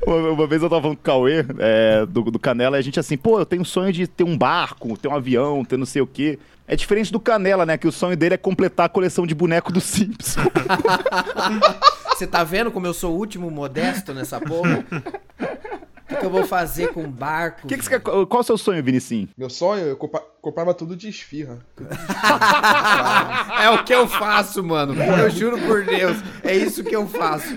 Uma, 0.06 0.32
uma 0.32 0.48
vez 0.48 0.62
eu 0.62 0.70
tava 0.70 0.82
falando 0.82 0.98
com 0.98 1.02
o 1.02 1.04
Cauê, 1.04 1.46
é, 1.60 2.06
do, 2.06 2.24
do 2.24 2.40
Canela, 2.40 2.78
e 2.78 2.80
a 2.80 2.84
gente 2.84 3.00
assim, 3.00 3.18
pô, 3.18 3.40
eu 3.40 3.46
tenho 3.46 3.62
um 3.62 3.66
sonho 3.66 3.92
de 3.92 4.08
ter 4.08 4.24
um 4.24 4.38
barco, 4.38 4.98
ter 4.98 5.08
um 5.08 5.16
avião, 5.16 5.64
ter 5.64 5.78
não 5.78 5.86
sei 5.86 6.02
o 6.02 6.08
quê. 6.08 6.40
É 6.68 6.76
diferente 6.76 7.12
do 7.12 7.20
Canela, 7.20 7.66
né? 7.66 7.78
Que 7.78 7.88
o 7.88 7.92
sonho 7.92 8.16
dele 8.16 8.36
é 8.36 8.38
completar 8.38 8.86
a 8.86 8.90
coleção 8.90 9.28
de 9.28 9.36
boneco 9.36 9.72
do 9.72 9.82
Simpsons. 9.82 10.46
Você 12.10 12.26
tá 12.26 12.44
vendo 12.44 12.72
como 12.72 12.88
eu 12.88 12.94
sou 12.94 13.14
o 13.14 13.18
último 13.18 13.52
modesto 13.52 14.14
nessa 14.14 14.40
porra? 14.40 14.86
Que, 16.14 16.20
que 16.20 16.26
eu 16.26 16.30
vou 16.30 16.46
fazer 16.46 16.88
com 16.94 17.04
barco? 17.10 17.68
Que 17.68 17.78
que 17.78 17.84
você 17.84 17.90
quer- 17.90 18.00
qual 18.02 18.28
é 18.32 18.40
o 18.40 18.44
seu 18.44 18.58
sonho, 18.58 18.84
Vinicim? 18.84 19.30
Meu 19.38 19.50
sonho, 19.50 19.86
eu 19.86 19.96
compa- 19.98 20.24
comprava 20.42 20.74
tudo 20.74 20.96
de 20.96 21.08
esfirra. 21.10 21.60
É 23.64 23.70
o 23.70 23.84
que 23.84 23.94
eu 23.94 24.08
faço, 24.08 24.64
mano. 24.64 24.94
Eu 25.02 25.30
juro 25.30 25.58
por 25.60 25.86
Deus. 25.86 26.18
É 26.44 26.54
isso 26.56 26.84
que 26.84 26.96
eu 26.96 27.08
faço. 27.08 27.48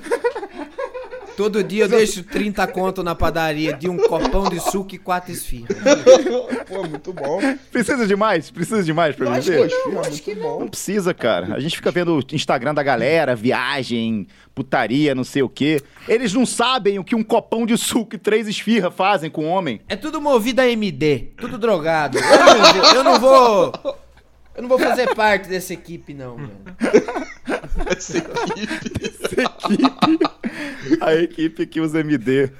Todo 1.36 1.62
dia 1.62 1.84
eu 1.84 1.88
deixo 1.88 2.22
30 2.24 2.66
conto 2.68 3.02
na 3.02 3.14
padaria 3.14 3.72
de 3.74 3.88
um 3.88 3.96
copão 3.98 4.48
de 4.48 4.58
suco 4.58 4.94
e 4.94 4.98
quatro 4.98 5.30
esfirras. 5.32 5.76
Pô, 6.66 6.82
muito 6.86 7.12
bom. 7.12 7.40
Precisa 7.70 8.06
de 8.06 8.16
mais? 8.16 8.50
Precisa 8.50 8.82
de 8.82 8.92
mais 8.92 9.14
pra 9.14 9.30
viver? 9.38 9.58
pô, 9.58 9.64
esfirra, 9.66 10.02
muito 10.08 10.34
Não 10.34 10.58
bom. 10.60 10.68
precisa, 10.68 11.12
cara. 11.14 11.54
A 11.54 11.60
gente 11.60 11.76
fica 11.76 11.90
vendo 11.90 12.16
o 12.18 12.34
Instagram 12.34 12.74
da 12.74 12.82
galera, 12.82 13.36
viagem, 13.36 14.26
putaria, 14.54 15.14
não 15.14 15.24
sei 15.24 15.42
o 15.42 15.48
quê. 15.48 15.82
Eles 16.08 16.32
não 16.32 16.46
sabem 16.46 16.98
o 16.98 17.04
que 17.04 17.14
um 17.14 17.22
copão 17.22 17.66
de 17.66 17.76
suco 17.76 18.14
e 18.16 18.18
três 18.18 18.48
esfirra 18.48 18.90
fazem 18.90 19.30
com 19.30 19.44
o 19.44 19.48
homem. 19.48 19.80
É 19.88 19.94
tudo 19.96 20.20
movido 20.20 20.60
a 20.62 20.66
MD. 20.68 21.32
Tudo 21.36 21.58
drogado. 21.58 22.18
Eu 22.18 22.24
não 22.24 22.56
vou. 22.56 22.94
Eu 22.96 23.04
não 23.04 23.20
vou, 23.20 23.72
eu 24.56 24.62
não 24.62 24.68
vou 24.70 24.78
fazer 24.78 25.14
parte 25.14 25.48
dessa 25.48 25.74
equipe, 25.74 26.14
não, 26.14 26.36
velho. 26.36 26.50
Essa 27.96 28.18
equipe. 28.18 29.42
equipe. 29.42 30.26
A 31.00 31.14
equipe 31.14 31.66
que 31.66 31.80
usa 31.80 32.00
MD. 32.00 32.50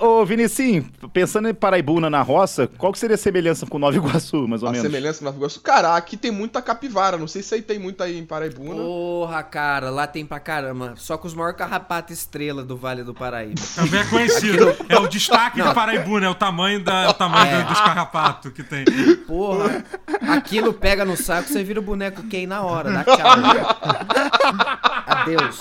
Ô, 0.00 0.24
Vinicim, 0.24 0.82
pensando 1.12 1.48
em 1.48 1.54
Paraibuna 1.54 2.08
na 2.08 2.22
roça, 2.22 2.68
qual 2.78 2.92
que 2.92 2.98
seria 2.98 3.14
a 3.14 3.18
semelhança 3.18 3.66
com 3.66 3.78
Nova 3.78 3.96
Iguaçu, 3.96 4.46
mais 4.48 4.62
ou 4.62 4.68
A 4.68 4.72
menos? 4.72 4.86
semelhança 4.86 5.18
com 5.20 5.24
Nova 5.26 5.36
Iguaçu. 5.36 5.60
Cara, 5.60 5.96
aqui 5.96 6.16
tem 6.16 6.30
muita 6.30 6.60
capivara. 6.62 7.16
Não 7.16 7.26
sei 7.28 7.42
se 7.42 7.54
aí 7.54 7.62
tem 7.62 7.78
muito 7.78 8.02
aí 8.02 8.18
em 8.18 8.24
Paraibuna. 8.24 8.76
Porra, 8.82 9.42
cara, 9.42 9.90
lá 9.90 10.06
tem 10.06 10.24
pra 10.24 10.38
caramba. 10.40 10.94
Só 10.96 11.16
com 11.18 11.26
os 11.26 11.34
maiores 11.34 11.56
carrapatos 11.58 12.16
estrela 12.18 12.62
do 12.64 12.76
Vale 12.76 13.02
do 13.02 13.14
Paraíba. 13.14 13.60
Também 13.74 14.00
é 14.00 14.04
conhecido. 14.04 14.76
É 14.88 14.98
o 14.98 15.08
destaque 15.08 15.60
de 15.62 15.74
Paraibuna, 15.74 16.26
é 16.26 16.28
o 16.30 16.34
tamanho, 16.34 16.82
da, 16.82 17.02
é 17.04 17.08
o 17.08 17.14
tamanho 17.14 17.56
É. 17.56 17.62
dos 17.64 17.80
carrapatos 17.80 18.52
que 18.52 18.62
tem. 18.62 18.84
Porra, 19.26 19.84
aquilo 20.28 20.72
pega 20.72 21.04
no 21.04 21.16
saco, 21.16 21.48
você 21.48 21.62
vira 21.64 21.80
o 21.80 21.82
boneco 21.82 22.22
Ken 22.24 22.46
na 22.46 22.62
hora, 22.62 22.90
dá 22.92 23.04
tchau. 23.04 23.16
Adeus. 25.06 25.58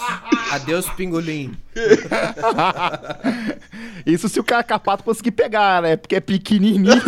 Adeus, 0.56 0.90
pingolim. 0.92 1.54
Isso 4.06 4.30
se 4.30 4.40
o 4.40 4.44
carrapato 4.44 5.04
conseguir 5.04 5.32
pegar, 5.32 5.82
né? 5.82 5.98
Porque 5.98 6.16
é 6.16 6.20
pequenininho. 6.20 6.94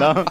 Não. 0.00 0.24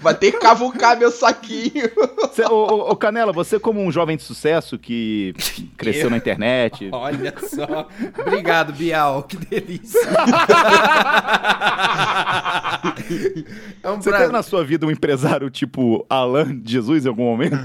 Vai 0.00 0.14
ter 0.14 0.32
que 0.32 0.38
cavucar 0.38 0.96
meu 0.98 1.10
saquinho. 1.10 1.90
Cê- 2.32 2.46
ô, 2.46 2.54
ô, 2.54 2.90
ô, 2.92 2.96
Canela, 2.96 3.32
você 3.32 3.58
como 3.58 3.82
um 3.82 3.90
jovem 3.90 4.16
de 4.16 4.22
sucesso 4.22 4.78
que 4.78 5.34
cresceu 5.76 6.04
Eu? 6.04 6.10
na 6.10 6.16
internet... 6.16 6.88
Olha 6.92 7.34
só. 7.38 7.88
Obrigado, 8.20 8.72
Bial, 8.72 9.22
que 9.24 9.36
delícia. 9.36 10.00
É 13.82 13.90
um 13.90 14.00
Você 14.00 14.10
pra... 14.10 14.20
teve 14.20 14.32
na 14.32 14.42
sua 14.42 14.64
vida 14.64 14.86
um 14.86 14.90
empresário 14.90 15.50
tipo 15.50 16.04
Alan 16.08 16.60
Jesus 16.64 17.04
em 17.04 17.08
algum 17.08 17.24
momento? 17.24 17.56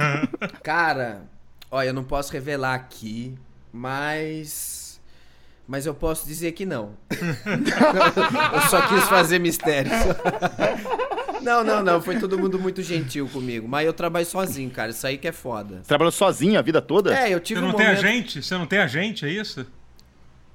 Cara, 0.64 1.22
olha, 1.70 1.88
eu 1.88 1.94
não 1.94 2.04
posso 2.04 2.32
revelar 2.32 2.74
aqui, 2.74 3.36
mas. 3.74 5.02
Mas 5.68 5.86
eu 5.86 5.96
posso 5.96 6.28
dizer 6.28 6.52
que 6.52 6.66
não. 6.66 6.94
eu 7.10 8.62
só 8.70 8.88
quis 8.88 9.04
fazer 9.06 9.40
mistério. 9.40 9.92
Não, 11.42 11.62
não, 11.62 11.84
não. 11.84 12.02
Foi 12.02 12.18
todo 12.18 12.40
mundo 12.40 12.58
muito 12.58 12.82
gentil 12.82 13.28
comigo. 13.28 13.68
Mas 13.68 13.86
eu 13.86 13.92
trabalho 13.92 14.26
sozinho, 14.26 14.70
cara. 14.72 14.92
Isso 14.92 15.06
aí 15.06 15.18
que 15.18 15.28
é 15.28 15.32
foda. 15.34 15.80
Você 15.82 15.90
trabalhou 15.90 16.12
sozinho 16.14 16.58
a 16.58 16.62
vida 16.62 16.82
toda? 16.82 17.14
É, 17.14 17.34
eu 17.34 17.40
tive 17.42 17.60
Você 17.60 17.66
um 17.66 17.70
não 17.70 17.76
tem 17.76 17.86
momento... 17.86 18.00
agente? 18.06 18.42
Você 18.42 18.58
não 18.58 18.66
tem 18.66 18.80
agente, 18.80 19.26
é 19.26 19.30
isso? 19.30 19.66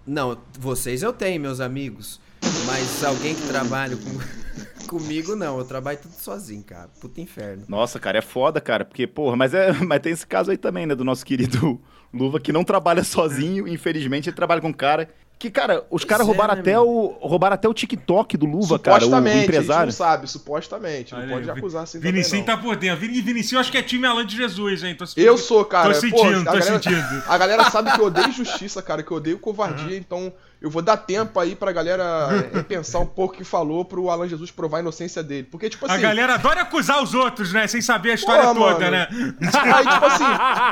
Não, 0.07 0.39
vocês 0.59 1.03
eu 1.03 1.13
tenho, 1.13 1.39
meus 1.39 1.61
amigos. 1.61 2.19
Mas 2.65 3.05
alguém 3.05 3.35
que 3.35 3.47
trabalha 3.47 3.99
com... 3.99 4.38
comigo, 4.89 5.37
não. 5.37 5.59
Eu 5.59 5.65
trabalho 5.65 5.99
tudo 6.03 6.15
sozinho, 6.15 6.63
cara. 6.65 6.89
Puta 7.01 7.21
inferno. 7.21 7.65
Nossa, 7.69 8.01
cara, 8.01 8.19
é 8.19 8.23
foda, 8.23 8.61
cara. 8.61 8.85
Porque, 8.85 9.07
porra, 9.07 9.37
mas, 9.37 9.55
é, 9.55 9.73
mas 9.85 10.01
tem 10.01 10.13
esse 10.13 10.27
caso 10.27 10.51
aí 10.51 10.57
também, 10.57 10.87
né? 10.87 10.95
Do 10.95 11.05
nosso 11.05 11.25
querido 11.25 11.81
Luva, 12.13 12.41
que 12.41 12.53
não 12.53 12.65
trabalha 12.65 13.05
sozinho. 13.05 13.69
Infelizmente, 13.69 14.29
ele 14.29 14.37
trabalha 14.37 14.61
com 14.61 14.69
um 14.69 14.73
cara. 14.73 15.09
Que, 15.39 15.51
cara, 15.51 15.87
os 15.89 16.03
caras 16.05 16.27
é, 16.27 16.27
roubaram, 16.27 16.55
né, 16.55 16.61
até 16.61 16.81
o, 16.81 17.17
roubaram 17.21 17.55
até 17.55 17.69
o 17.69 17.73
TikTok 17.73 18.37
do 18.37 18.45
Luva, 18.45 18.77
cara, 18.77 19.07
o, 19.07 19.11
o 19.11 19.15
a 19.15 19.21
empresário. 19.21 19.87
não 19.87 19.93
sabe, 19.93 20.29
supostamente. 20.29 21.13
Não 21.13 21.21
Olha 21.21 21.29
pode 21.29 21.49
aí, 21.49 21.57
acusar 21.57 21.85
assim 21.85 22.01
Vinicinho 22.01 22.45
também, 22.45 22.57
tá 22.57 22.61
por 22.61 22.75
dentro. 22.75 22.99
Vini- 22.99 23.21
Vinicinho, 23.21 23.59
eu 23.59 23.61
acho 23.61 23.71
que 23.71 23.79
é 23.79 23.83
time 23.83 24.05
Alan 24.05 24.27
de 24.27 24.37
Jesus, 24.37 24.83
hein? 24.83 24.97
Tô 24.97 25.05
não. 25.05 25.13
Eu 25.25 25.39
sou, 25.39 25.65
cara. 25.65 25.95
Tô 25.95 25.95
pô, 25.95 26.01
sentindo, 26.01 26.41
a 26.41 26.53
tô 26.53 26.59
galera, 26.59 26.83
sentindo. 26.83 27.23
A 27.29 27.39
galera 27.39 27.71
sabe 27.71 27.93
que 27.93 28.01
eu 28.01 28.07
odeio 28.07 28.33
justiça, 28.33 28.83
cara, 28.83 29.01
que 29.01 29.13
eu 29.13 29.17
odeio 29.19 29.39
covardia, 29.39 29.97
então 29.97 30.33
eu 30.61 30.69
vou 30.71 30.83
dar 30.83 30.97
tempo 30.97 31.39
aí 31.39 31.55
pra 31.55 31.71
galera 31.73 32.29
é, 32.53 32.63
pensar 32.63 32.99
um 32.99 33.07
pouco 33.07 33.35
o 33.35 33.37
que 33.39 33.45
falou 33.45 33.85
pro 33.85 34.11
Alan 34.11 34.27
Jesus 34.29 34.51
provar 34.51 34.79
a 34.79 34.81
inocência 34.81 35.23
dele. 35.23 35.47
Porque, 35.51 35.69
tipo 35.71 35.87
A 35.87 35.93
assim. 35.93 36.03
galera 36.03 36.35
adora 36.35 36.63
acusar 36.63 37.03
os 37.03 37.15
outros, 37.15 37.53
né? 37.53 37.67
Sem 37.67 37.81
saber 37.81 38.11
a 38.11 38.15
história 38.15 38.43
Porra, 38.43 38.55
toda, 38.75 38.85
mano. 38.85 38.91
né? 38.91 39.09
Aí, 39.75 39.87
tipo 39.87 40.07
assim, 40.07 40.25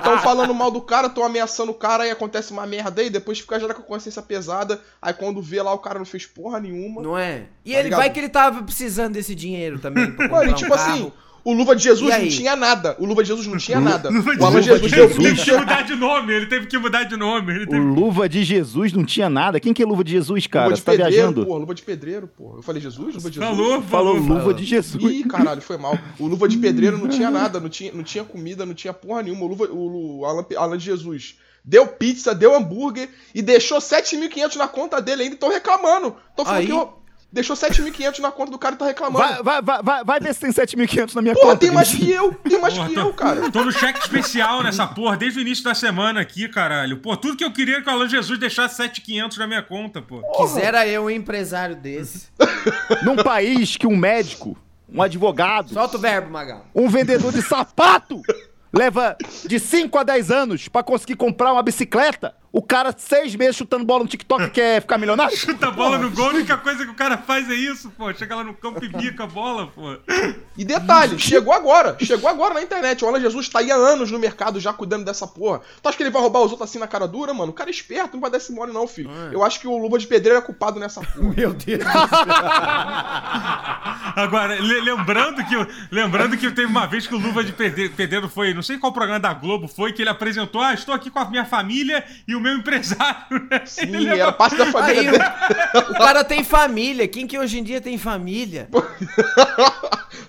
tão 0.03 0.19
falando 0.23 0.53
mal 0.55 0.71
do 0.71 0.81
cara, 0.81 1.09
tão 1.09 1.25
ameaçando 1.25 1.71
o 1.71 1.75
cara, 1.75 2.05
aí 2.05 2.11
acontece 2.11 2.53
uma 2.53 2.67
merda 2.67 3.01
aí, 3.03 3.11
depois 3.11 3.39
fica 3.39 3.59
já 3.61 3.73
com 3.73 3.81
a 3.83 3.85
consciência 3.85 4.23
pesada, 4.23 4.81
aí 5.01 5.13
quando 5.13 5.41
vê 5.43 5.61
lá 5.63 5.73
o 5.73 5.79
cara 5.79 5.99
não 5.99 6.07
fez 6.07 6.27
porra 6.27 6.59
nenhuma. 6.61 7.03
Não 7.03 7.17
é? 7.19 7.45
E 7.65 7.73
Tá 7.73 7.79
ele 7.79 7.83
ligado? 7.85 8.01
vai 8.01 8.11
que 8.11 8.19
ele 8.21 8.29
tava 8.29 8.63
precisando 8.63 9.13
desse 9.15 9.35
dinheiro 9.35 9.79
também. 9.79 10.11
Pra 10.13 10.29
Mano, 10.29 10.51
e 10.51 10.55
tipo 10.55 10.75
carro. 10.75 10.93
assim, 10.93 11.13
o 11.47 11.53
Luva 11.53 11.77
de 11.77 11.85
Jesus 11.85 12.11
não 12.19 12.29
tinha 12.29 12.57
nada. 12.57 12.97
O 12.99 13.07
Luva 13.07 13.23
de 13.23 13.29
Jesus 13.29 13.47
não 13.47 13.57
tinha 13.57 13.79
nada. 13.81 14.11
Luva 14.11 14.35
de 14.35 14.43
o 14.43 14.47
Alan 14.47 14.61
Jesus. 14.61 14.91
Jesus 14.91 15.17
Luva 15.17 15.33
de 15.33 15.33
Ele 15.33 15.37
teve 15.37 15.45
que 15.47 15.57
mudar 15.57 15.83
de 15.83 15.95
nome, 15.95 16.33
ele 16.35 16.47
teve 16.47 16.67
que 16.67 16.79
mudar 16.79 17.05
de 17.05 17.17
nome. 17.17 17.55
Ele 17.55 17.65
O 17.65 17.69
teve... 17.69 17.85
Luva 17.85 18.29
de 18.29 18.43
Jesus 18.43 18.93
não 18.93 19.05
tinha 19.05 19.31
nada. 19.31 19.61
Quem 19.61 19.73
que 19.73 19.81
é 19.81 19.87
Luva 19.87 20.03
de 20.03 20.11
Jesus, 20.11 20.49
cara? 20.49 20.65
Luva 20.65 20.75
de 20.75 20.81
Você 20.81 20.85
tá 20.85 20.91
pedreiro, 20.91 21.13
viajando? 21.15 21.47
porra. 21.47 21.59
Luva 21.61 21.75
de 21.75 21.83
pedreiro, 21.85 22.27
porra. 22.27 22.59
Eu 22.59 22.63
falei 22.63 22.83
Jesus? 22.83 23.15
Luva 23.15 23.31
de 23.31 23.37
Jesus? 23.37 23.57
Falou, 23.57 23.83
Falou 23.83 24.21
falou. 24.21 24.39
Luva 24.39 24.55
de 24.55 24.65
Jesus. 24.65 25.05
Ih, 25.05 25.23
caralho, 25.23 25.63
foi 25.63 25.77
mal. 25.77 25.97
O 26.19 26.27
Luva 26.27 26.49
de 26.49 26.59
Pedreiro 26.59 26.99
não 26.99 27.07
tinha 27.07 27.31
nada, 27.31 27.61
não 27.61 27.69
tinha, 27.69 27.93
não 27.93 28.03
tinha 28.03 28.25
comida, 28.25 28.67
não 28.67 28.75
tinha 28.75 28.93
porra 28.93 29.23
nenhuma. 29.23 29.45
O, 29.45 29.47
Luva, 29.47 29.67
o, 29.67 30.19
o 30.19 30.25
Alan, 30.27 30.45
Alan 30.57 30.77
de 30.77 30.85
Jesus 30.85 31.37
deu 31.65 31.87
pizza, 31.87 32.35
deu 32.35 32.57
hambúrguer 32.57 33.09
e 33.33 33.41
deixou 33.41 33.79
7.500 33.79 34.57
na 34.57 34.67
conta 34.67 35.01
dele 35.01 35.23
ainda. 35.23 35.37
Tô 35.37 35.49
reclamando. 35.49 36.17
Tô 36.37 36.45
falando 36.45 36.61
Aí? 36.61 36.67
que 36.67 36.73
eu... 36.73 37.06
Deixou 37.33 37.57
7.500 37.57 38.21
na 38.21 38.31
conta 38.31 38.53
do 38.53 38.59
cara 38.59 38.75
e 38.77 38.79
tá 38.79 38.87
reclamando. 38.87 39.43
Vai, 39.43 39.63
vai, 39.63 39.83
vai, 39.83 40.05
vai, 40.05 40.21
ver 40.21 40.33
se 40.33 40.41
tem 40.41 40.51
7.500 40.51 41.15
na 41.15 41.23
minha 41.23 41.35
Porra, 41.35 41.47
conta. 41.49 41.59
tem 41.59 41.71
mais 41.71 41.93
que 41.93 42.11
eu. 42.11 42.33
Tem 42.33 42.59
mais 42.61 42.73
Porra, 42.75 42.89
que 42.89 42.95
tô- 42.95 43.01
eu, 43.01 43.13
cara. 43.13 43.51
Tô 43.51 43.65
no 43.65 43.73
cheque 43.73 43.99
especial 43.99 44.63
nessa 44.63 44.87
porra 44.87 45.17
desde 45.17 45.39
o 45.41 45.43
início 45.43 45.63
da 45.65 45.75
semana 45.75 46.21
aqui, 46.21 46.49
caralho. 46.49 46.99
Pô, 46.99 47.17
tudo 47.17 47.37
que 47.37 47.45
eu 47.45 47.53
queria 47.53 47.79
é 47.79 47.81
que 47.83 47.89
o 47.89 47.93
Alan 47.93 48.09
Jesus 48.09 48.39
deixasse 48.39 48.77
7,500 48.77 49.37
na 49.39 49.47
minha 49.47 49.63
conta, 49.63 50.01
pô. 50.01 50.23
Quisera 50.37 50.87
eu 50.87 51.05
um 51.05 51.11
empresário 51.11 51.77
desse. 51.77 52.29
Num 53.03 53.17
país 53.17 53.77
que 53.77 53.87
um 53.87 53.97
médico, 53.97 54.57
um 54.89 55.03
advogado, 55.03 55.75
Solta 55.75 55.97
o 55.97 56.01
verbo, 56.01 56.31
Magal. 56.31 56.65
um 56.75 56.89
vendedor 56.89 57.33
de 57.33 57.43
sapato 57.43 58.23
leva 58.73 59.17
de 59.47 59.59
5 59.59 59.99
a 59.99 60.03
10 60.05 60.31
anos 60.31 60.69
pra 60.69 60.83
conseguir 60.83 61.17
comprar 61.17 61.53
uma 61.53 61.63
bicicleta. 61.63 62.35
O 62.59 62.63
cara, 62.63 62.95
seis 62.97 63.35
meses 63.37 63.55
chutando 63.55 63.85
bola 63.85 64.05
no 64.05 64.09
TikTok, 64.09 64.49
quer 64.49 64.81
ficar 64.81 64.97
milionário? 64.97 65.37
Chuta 65.37 65.69
a 65.69 65.71
bola 65.71 65.99
no 65.99 66.11
gol, 66.11 66.31
a 66.31 66.31
única 66.31 66.57
coisa 66.57 66.87
que 66.87 66.91
o 66.91 66.95
cara 66.95 67.19
faz 67.19 67.51
é 67.51 67.55
isso, 67.55 67.91
pô. 67.91 68.11
Chega 68.15 68.35
lá 68.35 68.43
no 68.43 68.55
campo 68.55 68.83
e 68.83 68.89
bica 68.89 69.25
a 69.25 69.27
bola, 69.27 69.67
pô. 69.67 69.95
E 70.57 70.65
detalhe, 70.65 71.19
chegou 71.19 71.53
agora. 71.53 71.99
Chegou 72.01 72.31
agora 72.31 72.55
na 72.55 72.63
internet. 72.63 73.05
O 73.05 73.09
Alan 73.09 73.21
Jesus 73.21 73.47
tá 73.51 73.59
aí 73.59 73.71
há 73.71 73.75
anos 73.77 74.11
no 74.11 74.19
mercado 74.19 74.59
já 74.59 74.73
cuidando 74.73 75.05
dessa 75.05 75.27
porra. 75.27 75.61
Tu 75.83 75.87
acha 75.87 75.99
que 75.99 76.03
ele 76.03 76.09
vai 76.09 76.23
roubar 76.23 76.41
os 76.41 76.51
outros 76.51 76.67
assim 76.71 76.79
na 76.79 76.87
cara 76.87 77.07
dura, 77.07 77.35
mano? 77.35 77.51
O 77.51 77.55
cara 77.55 77.69
é 77.69 77.73
esperto, 77.73 78.15
não 78.15 78.23
vai 78.23 78.31
dar 78.31 78.39
esse 78.39 78.51
mole 78.53 78.73
não, 78.73 78.89
filho. 78.89 79.11
Eu 79.31 79.45
acho 79.45 79.61
que 79.61 79.69
o 79.69 79.77
Luva 79.77 79.99
de 79.99 80.07
Pedreiro 80.07 80.39
é 80.39 80.43
culpado 80.43 80.81
nessa 80.81 81.03
porra. 81.13 81.35
Meu 81.37 81.53
Deus. 81.53 81.85
Agora, 84.17 84.59
le- 84.59 84.81
lembrando 84.81 85.45
que, 85.45 85.55
lembrando 85.91 86.39
que 86.39 86.51
teve 86.51 86.67
uma 86.69 86.87
vez 86.87 87.07
que 87.07 87.15
o 87.15 87.19
Luva 87.19 87.45
de 87.45 87.53
Pedreiro 87.53 88.31
foi, 88.31 88.55
não 88.55 88.63
sei 88.63 88.79
qual 88.79 88.93
programa 88.95 89.21
da 89.21 89.35
Globo 89.35 89.69
foi, 89.69 89.93
que 89.93 90.01
ele 90.03 90.09
apresentou, 90.09 90.63
ah, 90.63 90.73
estou 90.73 90.95
aqui 90.95 91.11
com 91.11 91.19
a 91.19 91.27
minha 91.29 91.45
família 91.45 92.03
e 92.27 92.35
o 92.35 92.41
meu 92.47 92.59
empresário, 92.59 93.47
né? 93.51 93.63
Sim, 93.65 93.83
Ele 93.95 94.19
era 94.21 94.33
parte 94.33 94.57
da 94.57 94.67
família 94.67 95.01
Aí, 95.01 95.11
dele. 95.11 95.25
o, 95.75 95.93
o 95.93 95.99
cara 95.99 96.23
tem 96.25 96.45
família. 96.45 97.07
Quem 97.09 97.27
que 97.27 97.39
hoje 97.39 97.59
em 97.59 97.63
dia 97.63 97.81
tem 97.81 97.99
família? 97.99 98.69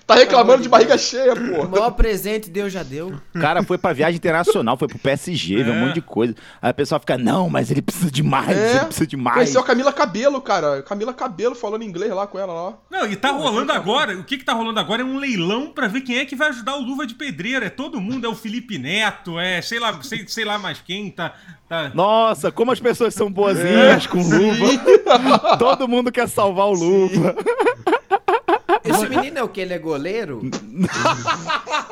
Tá 0.06 0.14
reclamando 0.14 0.62
de 0.62 0.68
barriga 0.70 0.96
cheia, 0.96 1.34
O 1.34 1.36
porra. 1.50 1.68
maior 1.68 1.90
presente 1.90 2.48
Deus 2.48 2.72
já 2.72 2.82
deu. 2.82 3.20
O 3.34 3.38
cara 3.40 3.62
foi 3.62 3.76
pra 3.76 3.92
viagem 3.92 4.16
internacional, 4.16 4.76
foi 4.76 4.88
pro 4.88 4.98
PSG, 4.98 5.62
viu 5.62 5.72
um 5.72 5.76
É. 5.76 5.80
monte 5.80 5.94
de 5.94 6.00
coisa. 6.00 6.34
Aí 6.62 6.70
a 6.70 6.74
pessoa 6.74 6.98
fica, 6.98 7.18
não, 7.18 7.50
mas 7.50 7.70
ele 7.70 7.82
precisa 7.82 8.10
de 8.10 8.22
mais, 8.22 8.48
ele 8.56 8.84
precisa 8.86 9.06
de 9.06 9.16
mais. 9.18 9.34
Conheceu 9.36 9.60
a 9.60 9.64
Camila 9.64 9.92
Cabelo, 9.92 10.40
cara. 10.40 10.82
Camila 10.82 11.12
Cabelo 11.12 11.54
falando 11.54 11.84
inglês 11.84 12.10
lá 12.12 12.26
com 12.26 12.38
ela 12.38 12.52
lá. 12.54 12.74
Não, 12.90 13.06
e 13.06 13.16
tá 13.16 13.30
rolando 13.32 13.70
agora, 13.72 14.16
o 14.18 14.24
que 14.24 14.38
que 14.38 14.44
tá 14.44 14.54
rolando 14.54 14.80
agora 14.80 15.02
é 15.02 15.04
um 15.04 15.18
leilão 15.18 15.68
pra 15.72 15.88
ver 15.88 16.00
quem 16.00 16.16
é 16.18 16.24
que 16.24 16.34
vai 16.36 16.48
ajudar 16.48 16.76
o 16.76 16.82
Luva 16.82 17.06
de 17.06 17.14
Pedreiro. 17.14 17.64
É 17.64 17.70
todo 17.70 18.00
mundo, 18.00 18.26
é 18.26 18.28
o 18.30 18.34
Felipe 18.34 18.78
Neto, 18.78 19.38
é 19.38 19.60
sei 19.60 19.78
lá, 19.78 20.02
sei, 20.02 20.26
sei 20.26 20.44
lá 20.44 20.58
mais 20.58 20.80
quem, 20.80 21.10
tá... 21.10 21.34
tá... 21.68 21.90
Nossa, 21.98 22.52
como 22.52 22.70
as 22.70 22.78
pessoas 22.78 23.12
são 23.12 23.28
boazinhas 23.28 24.06
com 24.06 24.18
luva. 24.18 25.56
Todo 25.58 25.88
mundo 25.88 26.12
quer 26.12 26.28
salvar 26.28 26.66
o 26.66 26.72
luva. 26.72 27.34
Esse 28.84 29.08
menino 29.08 29.38
é 29.38 29.42
o 29.42 29.48
que? 29.48 29.62
Ele 29.62 29.74
é 29.74 29.78
goleiro? 29.80 30.40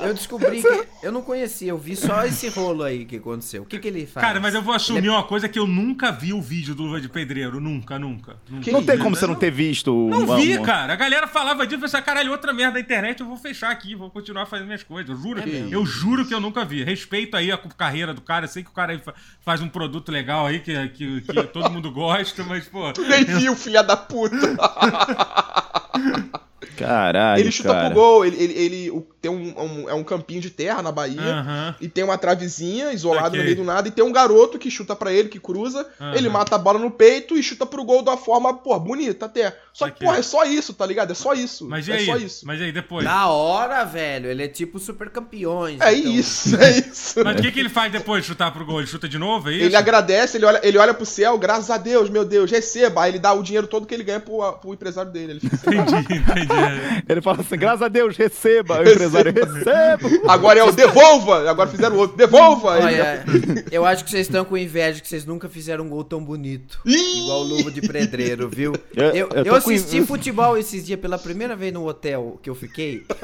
Eu 0.00 0.14
descobri 0.14 0.62
que. 0.62 0.86
Eu 1.02 1.12
não 1.12 1.22
conhecia, 1.22 1.70
eu 1.70 1.78
vi 1.78 1.96
só 1.96 2.24
esse 2.24 2.48
rolo 2.48 2.82
aí 2.82 3.04
que 3.04 3.16
aconteceu. 3.16 3.62
O 3.62 3.66
que, 3.66 3.78
que 3.78 3.88
ele 3.88 4.06
faz? 4.06 4.26
Cara, 4.26 4.40
mas 4.40 4.54
eu 4.54 4.62
vou 4.62 4.74
assumir 4.74 5.06
é- 5.06 5.10
uma 5.10 5.22
coisa 5.22 5.48
que 5.48 5.58
eu 5.58 5.66
nunca 5.66 6.10
vi 6.10 6.32
o 6.32 6.40
vídeo 6.40 6.74
do 6.74 6.84
Luva 6.84 7.00
de 7.00 7.08
Pedreiro, 7.08 7.60
nunca, 7.60 7.98
nunca. 7.98 8.36
nunca. 8.48 8.64
Que 8.64 8.72
Não 8.72 8.84
tem 8.84 8.98
como 8.98 9.16
você 9.16 9.26
não 9.26 9.34
ter 9.34 9.50
visto. 9.50 9.92
Não 10.08 10.36
vi, 10.36 10.58
cara. 10.60 10.92
A 10.92 10.96
galera 10.96 11.26
falava 11.26 11.66
disso, 11.66 11.76
eu 11.76 11.80
pensei, 11.80 12.02
caralho, 12.02 12.30
outra 12.32 12.52
merda 12.52 12.74
da 12.74 12.80
internet, 12.80 13.20
eu 13.20 13.26
vou 13.26 13.36
fechar 13.36 13.70
aqui, 13.70 13.94
vou 13.94 14.10
continuar 14.10 14.46
fazendo 14.46 14.66
minhas 14.66 14.82
coisas. 14.82 15.10
Eu 15.10 15.16
juro, 15.16 15.40
É 15.40 15.68
eu 15.70 15.84
juro 15.86 16.26
que 16.26 16.34
eu 16.34 16.40
nunca 16.40 16.64
vi. 16.64 16.82
Respeito 16.84 17.36
aí 17.36 17.50
a 17.50 17.58
carreira 17.58 18.12
do 18.14 18.20
cara, 18.20 18.46
sei 18.46 18.62
que 18.62 18.70
o 18.70 18.74
cara 18.74 18.92
aí 18.92 19.00
faz 19.40 19.60
um 19.60 19.68
produto 19.68 20.10
legal 20.10 20.46
aí, 20.46 20.60
que, 20.60 20.88
que, 20.90 21.20
que 21.22 21.42
todo 21.44 21.70
mundo 21.70 21.90
gosta, 21.90 22.44
mas, 22.44 22.66
pô... 22.66 22.92
Nem 23.08 23.24
viu, 23.24 23.56
filha 23.56 23.82
da 23.82 23.96
puta. 23.96 24.36
Caralho, 26.76 27.40
ele 27.40 27.50
chuta 27.52 27.70
cara. 27.70 27.86
pro 27.86 27.94
gol, 27.94 28.24
ele, 28.24 28.36
ele, 28.42 28.52
ele- 28.54 28.90
o- 28.90 29.06
tem 29.20 29.30
um, 29.30 29.54
um- 29.60 29.88
é 29.88 29.94
um 29.94 30.02
campinho 30.04 30.40
de 30.40 30.48
terra 30.50 30.82
na 30.82 30.90
Bahia. 30.90 31.20
Aham. 31.20 31.74
E 31.80 31.88
tem 31.88 32.02
uma 32.04 32.16
travezinha 32.16 32.92
isolada 32.92 33.24
Saquei. 33.26 33.38
no 33.40 33.44
meio 33.44 33.56
do 33.56 33.64
nada. 33.64 33.86
E 33.88 33.90
tem 33.90 34.02
um 34.04 34.12
garoto 34.12 34.58
que 34.58 34.70
chuta 34.70 34.96
pra 34.96 35.12
ele, 35.12 35.28
que 35.28 35.38
cruza. 35.38 35.86
Aham. 36.00 36.14
Ele 36.14 36.28
mata 36.30 36.54
a 36.54 36.58
bola 36.58 36.78
no 36.78 36.90
peito 36.90 37.36
e 37.36 37.42
chuta 37.42 37.66
pro 37.66 37.84
gol 37.84 38.02
de 38.02 38.08
uma 38.08 38.16
forma, 38.16 38.54
pô, 38.54 38.78
bonita 38.80 39.26
até. 39.26 39.54
Só 39.72 39.88
que, 39.90 40.00
porra, 40.04 40.18
é 40.18 40.22
só 40.22 40.44
isso, 40.44 40.72
tá 40.74 40.84
ligado? 40.86 41.12
É 41.12 41.14
só 41.14 41.32
isso. 41.34 41.68
Mas 41.68 41.86
e 41.86 41.92
é 41.92 41.96
aí? 41.96 42.06
só 42.06 42.16
isso. 42.16 42.46
Mas 42.46 42.60
aí, 42.60 42.72
depois? 42.72 43.04
Da 43.04 43.26
hora, 43.28 43.84
velho. 43.84 44.30
Ele 44.30 44.42
é 44.42 44.48
tipo 44.48 44.78
super 44.78 45.10
campeões. 45.10 45.80
É 45.80 45.92
então. 45.94 46.12
isso, 46.12 46.56
é 46.60 46.78
isso. 46.78 47.22
Mas 47.22 47.38
o 47.38 47.42
que, 47.42 47.52
que 47.52 47.60
ele 47.60 47.68
faz 47.68 47.92
depois 47.92 48.22
de 48.22 48.28
chutar 48.28 48.50
pro 48.52 48.64
gol? 48.64 48.78
Ele 48.80 48.86
chuta 48.86 49.08
de 49.08 49.18
novo, 49.18 49.50
é 49.50 49.54
isso? 49.54 49.64
Ele 49.66 49.76
agradece, 49.76 50.38
ele 50.38 50.46
olha, 50.46 50.60
ele 50.62 50.78
olha 50.78 50.94
pro 50.94 51.04
céu, 51.06 51.36
graças 51.38 51.70
a 51.70 51.76
Deus, 51.76 52.08
meu 52.10 52.24
Deus, 52.24 52.50
receba. 52.50 53.02
Aí 53.02 53.10
ele 53.12 53.18
dá 53.18 53.32
o 53.32 53.42
dinheiro 53.42 53.66
todo 53.66 53.86
que 53.86 53.94
ele 53.94 54.02
ganha 54.04 54.20
pro, 54.20 54.52
pro 54.54 54.72
empresário 54.74 55.10
dele. 55.12 55.32
Ele 55.32 55.40
fica, 55.40 55.70
Entendi, 56.14 56.49
entendi. 56.52 57.04
Ele 57.08 57.20
fala 57.20 57.40
assim, 57.40 57.56
graças 57.56 57.82
a 57.82 57.88
Deus, 57.88 58.16
receba. 58.16 58.78
O 58.80 58.82
empresário, 58.82 59.32
receba. 59.32 60.32
Agora 60.32 60.58
é 60.60 60.64
o 60.64 60.72
devolva! 60.72 61.48
Agora 61.50 61.68
fizeram 61.68 61.96
o 61.96 61.98
outro, 62.00 62.16
devolva! 62.16 62.68
Olha, 62.78 63.24
eu 63.70 63.84
acho 63.84 64.04
que 64.04 64.10
vocês 64.10 64.26
estão 64.26 64.44
com 64.44 64.56
inveja 64.56 65.00
que 65.00 65.08
vocês 65.08 65.24
nunca 65.24 65.48
fizeram 65.48 65.84
um 65.84 65.88
gol 65.88 66.04
tão 66.04 66.22
bonito. 66.24 66.80
Ih! 66.86 67.22
Igual 67.22 67.40
o 67.40 67.44
Luva 67.44 67.70
de 67.70 67.80
Pedreiro, 67.82 68.48
viu? 68.48 68.72
Eu- 68.94 69.10
Eu, 69.10 69.28
eu 69.30 69.44
eu, 69.44 69.44
com 69.52 69.56
assisti 69.70 69.96
inveja. 69.96 70.06
futebol 70.06 70.56
esses 70.58 70.84
dias 70.86 70.98
pela 71.00 71.18
primeira 71.18 71.54
vez 71.56 71.72
no 71.72 71.86
hotel 71.86 72.38
que 72.42 72.48
eu 72.50 72.54
fiquei. 72.54 73.04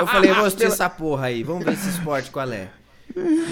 Eu 0.00 0.06
falei, 0.06 0.32
vou 0.32 0.44
assistir 0.44 0.66
essa 0.66 0.88
porra 0.88 1.26
aí, 1.26 1.42
vamos 1.42 1.64
ver 1.64 1.72
esse 1.72 1.88
esporte 1.88 2.30
qual 2.30 2.50
é. 2.52 2.68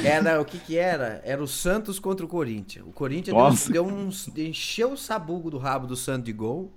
Era, 0.04 0.40
o 0.40 0.44
que 0.44 0.58
que 0.58 0.76
era? 0.76 1.20
Era 1.24 1.42
o 1.42 1.48
Santos 1.48 1.98
contra 1.98 2.24
o 2.24 2.28
Corinthians. 2.28 2.84
O 2.86 2.92
Corinthians 2.92 3.34
deu, 3.66 3.72
deu 3.72 3.86
uns, 3.86 4.28
encheu 4.36 4.92
o 4.92 4.96
sabugo 4.96 5.50
do 5.50 5.58
rabo 5.58 5.86
do 5.86 5.96
Santos 5.96 6.24
de 6.24 6.32
gol. 6.32 6.72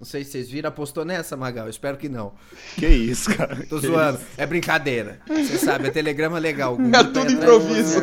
Não 0.00 0.06
sei 0.06 0.24
se 0.24 0.30
vocês 0.30 0.48
viram, 0.48 0.70
apostou 0.70 1.04
nessa, 1.04 1.36
Magal? 1.36 1.66
Eu 1.66 1.70
espero 1.70 1.98
que 1.98 2.08
não. 2.08 2.32
Que 2.76 2.86
isso, 2.86 3.36
cara. 3.36 3.66
Tô 3.68 3.78
zoando. 3.78 4.18
É 4.38 4.46
brincadeira. 4.46 5.20
Você 5.28 5.58
sabe, 5.58 5.88
é 5.88 5.90
telegrama 5.90 6.38
legal. 6.38 6.74
o 6.76 6.82
É 6.82 6.90
tá 6.90 7.04
tudo 7.04 7.30
improviso. 7.30 8.00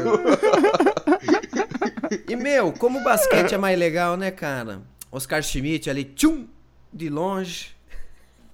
E, 2.30 2.36
meu, 2.36 2.72
como 2.72 3.00
o 3.00 3.04
basquete 3.04 3.56
é 3.56 3.58
mais 3.58 3.78
legal, 3.80 4.16
né, 4.16 4.30
cara? 4.30 4.84
Oscar 5.12 5.42
Schmidt 5.42 5.90
ali, 5.90 6.06
tchum, 6.06 6.46
de 6.94 7.10
longe. 7.10 7.76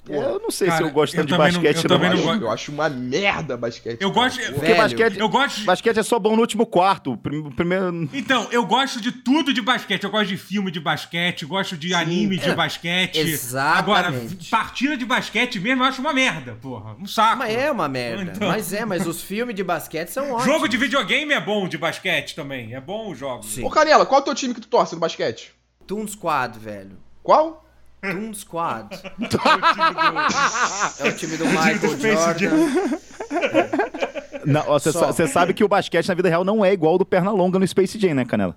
Eu 0.10 0.40
não 0.40 0.52
sei 0.52 0.68
se 0.68 0.74
Cara, 0.74 0.86
eu 0.86 0.92
gosto 0.92 1.16
tanto 1.16 1.28
de 1.28 1.32
também 1.32 1.52
não- 1.54 1.62
basquete, 1.62 1.84
eu 1.86 1.90
não. 1.98 2.00
não 2.00 2.32
acho. 2.34 2.42
Eu 2.44 2.52
acho 2.52 2.72
uma 2.74 2.90
merda 2.90 3.56
basquete. 3.56 4.02
Eu 4.02 4.12
gosto. 4.12 4.38
Velho. 4.38 4.54
Porque 4.56 4.74
basquete, 4.74 5.18
Eu 5.18 5.30
gosto. 5.30 5.64
basquete 5.64 5.98
é 6.00 6.04
só 6.04 6.20
bom 6.20 6.36
no 6.36 6.42
último 6.42 6.66
quarto. 6.66 7.16
Prim- 7.18 7.50
Primeiro. 7.52 8.10
Então, 8.14 8.48
eu 8.52 8.66
gosto 8.66 9.00
de 9.00 9.12
tudo 9.14 9.54
de 9.54 9.62
basquete. 9.62 10.04
Eu 10.04 10.12
gosto 10.12 10.28
de 10.28 10.38
filme 10.38 10.70
de 10.72 10.80
basquete, 10.82 11.46
gosto 11.46 11.78
de 11.78 11.94
anime 11.94 12.38
de 12.38 12.54
basquete. 12.54 13.18
Exatamente. 13.18 13.80
Agora, 13.80 14.14
partida 14.52 14.98
de 14.98 15.06
basquete 15.06 15.60
mesmo 15.60 15.84
eu 15.84 15.88
acho 15.88 16.02
uma 16.02 16.14
merda, 16.14 16.58
porra. 16.62 16.96
Um 17.00 17.06
saco. 17.06 17.38
Mas 17.38 17.54
é 17.56 17.72
uma 17.72 17.88
merda. 17.88 18.34
Então. 18.36 18.48
Mas 18.50 18.74
é, 18.74 18.84
mas 18.86 19.08
os 19.08 19.22
filmes 19.22 19.56
de 19.56 19.64
basquete 19.64 20.10
são 20.10 20.26
ótimos. 20.32 20.44
Jogo 20.54 20.68
de 20.68 20.76
videogame 20.78 21.34
é 21.34 21.40
bom 21.40 21.68
de 21.68 21.78
basquete 21.78 22.36
também. 22.36 22.76
É 22.76 22.82
bom 22.82 23.10
os 23.12 23.18
jogos. 23.18 23.48
Sim. 23.54 23.64
Ô, 23.64 23.70
Canela, 23.70 24.06
qual 24.06 24.20
é 24.20 24.22
o 24.22 24.26
teu 24.26 24.36
time 24.36 24.54
que 24.54 24.60
tu 24.62 24.68
torce 24.68 24.94
no 24.96 25.00
basquete? 25.00 25.54
Toon 25.88 26.06
Squad, 26.08 26.60
velho. 26.60 26.98
Qual? 27.22 27.63
Toon 28.12 28.34
Squad. 28.34 28.88
é 31.00 31.08
o 31.08 31.16
time 31.16 31.38
do 31.38 31.46
Michael 31.46 31.80
do 31.80 31.88
Space 31.90 32.40
Jordan. 32.40 32.68
Você 34.68 34.92
Só. 34.92 35.28
sabe 35.28 35.54
que 35.54 35.64
o 35.64 35.68
basquete 35.68 36.10
na 36.10 36.14
vida 36.14 36.30
real 36.30 36.44
não 36.44 36.66
é 36.66 36.74
igual 36.74 36.94
ao 36.94 36.98
do 36.98 37.06
Pernalonga 37.06 37.58
no 37.58 37.68
Space 37.68 37.98
Jam, 37.98 38.14
né, 38.14 38.26
Canela? 38.26 38.56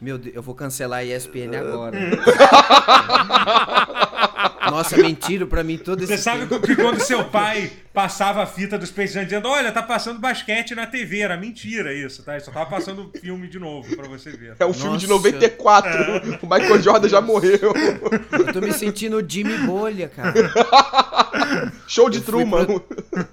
Meu 0.00 0.18
Deus, 0.18 0.34
eu 0.34 0.42
vou 0.42 0.54
cancelar 0.54 1.00
a 1.00 1.04
ESPN 1.04 1.56
agora. 1.58 1.98
Nossa, 4.70 4.96
mentiram 4.96 5.46
pra 5.46 5.64
mim 5.64 5.78
todo 5.78 6.02
esse 6.02 6.16
Você 6.16 6.22
sabe 6.22 6.46
que 6.46 6.76
quando 6.76 7.00
seu 7.00 7.24
pai 7.24 7.72
passava 7.98 8.44
a 8.44 8.46
fita 8.46 8.78
do 8.78 8.86
Space 8.86 9.12
Jam 9.12 9.24
dizendo, 9.24 9.48
olha, 9.48 9.72
tá 9.72 9.82
passando 9.82 10.20
basquete 10.20 10.72
na 10.72 10.86
TV, 10.86 11.18
era 11.18 11.36
mentira 11.36 11.92
isso, 11.92 12.22
tá? 12.22 12.34
Ele 12.34 12.44
só 12.44 12.52
tava 12.52 12.70
passando 12.70 13.10
o 13.12 13.18
filme 13.18 13.48
de 13.48 13.58
novo 13.58 13.96
pra 13.96 14.06
você 14.06 14.30
ver. 14.30 14.54
É 14.56 14.64
um 14.64 14.72
filme 14.72 14.96
de 14.98 15.08
Nossa. 15.08 15.28
94. 15.28 15.88
O 16.40 16.46
Michael 16.46 16.80
Jordan 16.80 17.08
já 17.08 17.20
morreu. 17.20 17.58
Eu 18.30 18.52
tô 18.52 18.60
me 18.60 18.72
sentindo 18.72 19.24
Jimmy 19.28 19.58
Bolha, 19.66 20.08
cara. 20.08 20.32
Show 21.88 22.08
de 22.08 22.18
Eu 22.18 22.22
fui 22.22 22.32
Truman. 22.32 22.64
pro- 22.66 22.84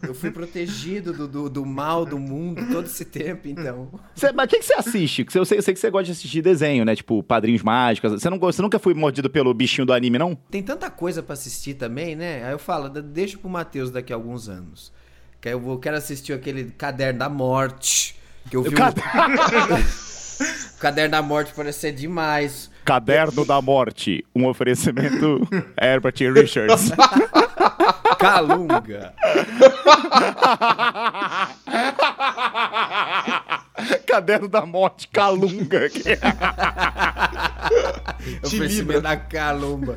Eu 0.08 0.14
fui 0.16 0.32
protegido 0.32 1.14
do, 1.14 1.28
do, 1.28 1.50
do 1.50 1.66
mal 1.66 2.06
do 2.06 2.18
mundo 2.18 2.66
todo 2.72 2.86
esse 2.86 3.06
tempo, 3.06 3.48
então. 3.48 3.92
Cê- 4.16 4.32
mas 4.32 4.46
o 4.46 4.50
que, 4.50 4.60
que 4.60 4.66
você 4.66 4.74
assiste? 4.74 5.24
Que 5.26 5.38
Eu 5.38 5.46
sei, 5.46 5.58
eu 5.60 5.62
sei 5.62 5.74
que 5.76 5.80
você 5.80 5.90
gosta 5.92 6.06
de 6.06 6.12
assistir 6.14 6.42
desenho, 6.42 6.84
né? 6.86 6.96
Tipo, 6.96 7.22
Padrinhos 7.22 7.62
Mágicos. 7.62 8.12
Você, 8.14 8.30
não, 8.30 8.38
gosta- 8.40 8.58
você 8.58 8.62
nunca 8.64 8.80
foi 8.80 8.94
mordido 8.96 9.30
pelo 9.30 9.54
bichinho 9.54 9.86
do 9.86 9.94
anime, 9.94 10.18
não? 10.18 10.36
Tem 10.50 10.64
tanta 10.64 10.90
coisa 10.90 11.22
pra 11.22 11.34
assistir 11.34 11.76
também, 11.76 12.16
né? 12.16 12.44
Aí 12.46 12.52
eu 12.54 12.60
falo, 12.60 12.90
"Da- 12.90 13.02
deixa 13.02 13.38
pro 13.38 13.50
Matheus 13.50 13.92
daqui 13.92 14.12
a 14.12 14.16
alguns 14.16 14.50
anos. 14.50 14.55
Que 15.42 15.50
aí 15.50 15.54
eu 15.54 15.60
vou, 15.60 15.78
quero 15.80 15.98
assistir 15.98 16.34
aquele 16.34 16.66
Caderno 16.72 17.20
da 17.20 17.30
Morte. 17.30 18.16
Que 18.50 18.58
eu 18.58 18.64
vi. 18.64 18.70
um- 18.70 18.74
Cad- 18.74 18.98
O 20.76 20.78
Caderno 20.80 21.12
da 21.12 21.22
Morte 21.22 21.54
parece 21.56 21.80
ser 21.80 21.92
demais. 21.94 22.70
Caderno 22.84 23.46
da 23.46 23.62
Morte. 23.62 24.26
Um 24.36 24.46
oferecimento 24.48 25.48
Herbert 25.82 26.16
Richards. 26.34 26.92
Calunga. 28.20 29.14
Caderno 34.06 34.48
da 34.48 34.66
Morte, 34.66 35.08
Calunga. 35.08 35.82
Oferecimento 38.44 39.02
da 39.02 39.18
Calumba. 39.18 39.96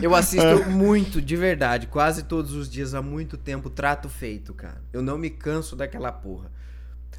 Eu 0.00 0.14
assisto 0.14 0.68
muito, 0.70 1.20
de 1.20 1.36
verdade, 1.36 1.86
quase 1.86 2.24
todos 2.24 2.52
os 2.52 2.68
dias, 2.68 2.94
há 2.94 3.02
muito 3.02 3.36
tempo, 3.36 3.68
trato 3.68 4.08
feito, 4.08 4.54
cara. 4.54 4.80
Eu 4.92 5.02
não 5.02 5.18
me 5.18 5.30
canso 5.30 5.74
daquela 5.76 6.12
porra. 6.12 6.50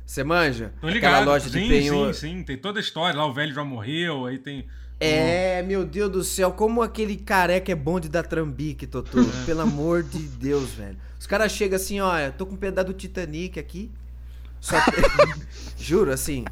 Você 0.05 0.23
manja? 0.23 0.71
Tô 0.79 0.87
Aquela 0.87 0.93
ligado. 0.93 1.25
loja 1.25 1.49
sim, 1.49 1.63
de 1.63 1.67
penhor. 1.67 2.13
sim, 2.13 2.37
sim. 2.37 2.43
Tem 2.43 2.57
toda 2.57 2.79
a 2.79 2.81
história. 2.81 3.17
Lá 3.17 3.25
o 3.25 3.33
velho 3.33 3.53
já 3.53 3.63
morreu, 3.63 4.25
aí 4.25 4.37
tem. 4.37 4.65
É, 4.99 5.61
meu 5.63 5.85
Deus 5.85 6.09
do 6.09 6.23
céu, 6.23 6.51
como 6.53 6.81
aquele 6.81 7.17
careca 7.17 7.71
é 7.71 7.75
bom 7.75 7.99
de 7.99 8.07
dar 8.07 8.23
trambique, 8.23 8.87
Totô. 8.87 9.19
Pelo 9.45 9.61
amor 9.61 10.03
de 10.03 10.19
Deus, 10.19 10.71
velho. 10.71 10.97
Os 11.19 11.27
caras 11.27 11.51
chegam 11.51 11.75
assim, 11.75 11.99
ó, 11.99 12.17
eu 12.17 12.31
tô 12.31 12.45
com 12.45 12.53
um 12.53 12.57
pedaço 12.57 12.87
do 12.87 12.93
Titanic 12.93 13.59
aqui. 13.59 13.91
Só 14.61 14.79
tem- 14.81 15.33
Juro, 15.79 16.11
assim. 16.11 16.43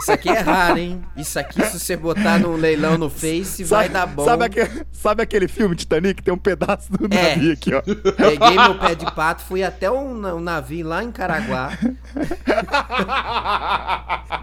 Isso 0.00 0.12
aqui 0.12 0.28
é 0.28 0.38
raro, 0.40 0.78
hein? 0.78 1.02
Isso 1.16 1.38
aqui, 1.38 1.64
se 1.64 1.78
você 1.80 1.96
botar 1.96 2.38
num 2.38 2.54
leilão 2.56 2.98
no 2.98 3.08
Face, 3.08 3.64
vai 3.64 3.88
dar 3.88 4.06
bom. 4.06 4.24
Sabe 4.24 4.44
aquele, 4.44 4.86
sabe 4.92 5.22
aquele 5.22 5.48
filme 5.48 5.74
Titanic? 5.74 6.22
Tem 6.22 6.32
um 6.32 6.38
pedaço 6.38 6.92
do 6.92 7.06
É. 7.12 7.30
navio 7.36 7.52
aqui, 7.52 7.74
ó. 7.74 7.80
Peguei 7.82 8.56
meu 8.58 8.78
pé 8.78 8.94
de 8.94 9.10
pato, 9.12 9.42
fui 9.42 9.64
até 9.64 9.90
um, 9.90 10.36
um 10.36 10.40
navio 10.40 10.86
lá 10.86 11.02
em 11.02 11.10
Caraguá. 11.10 11.72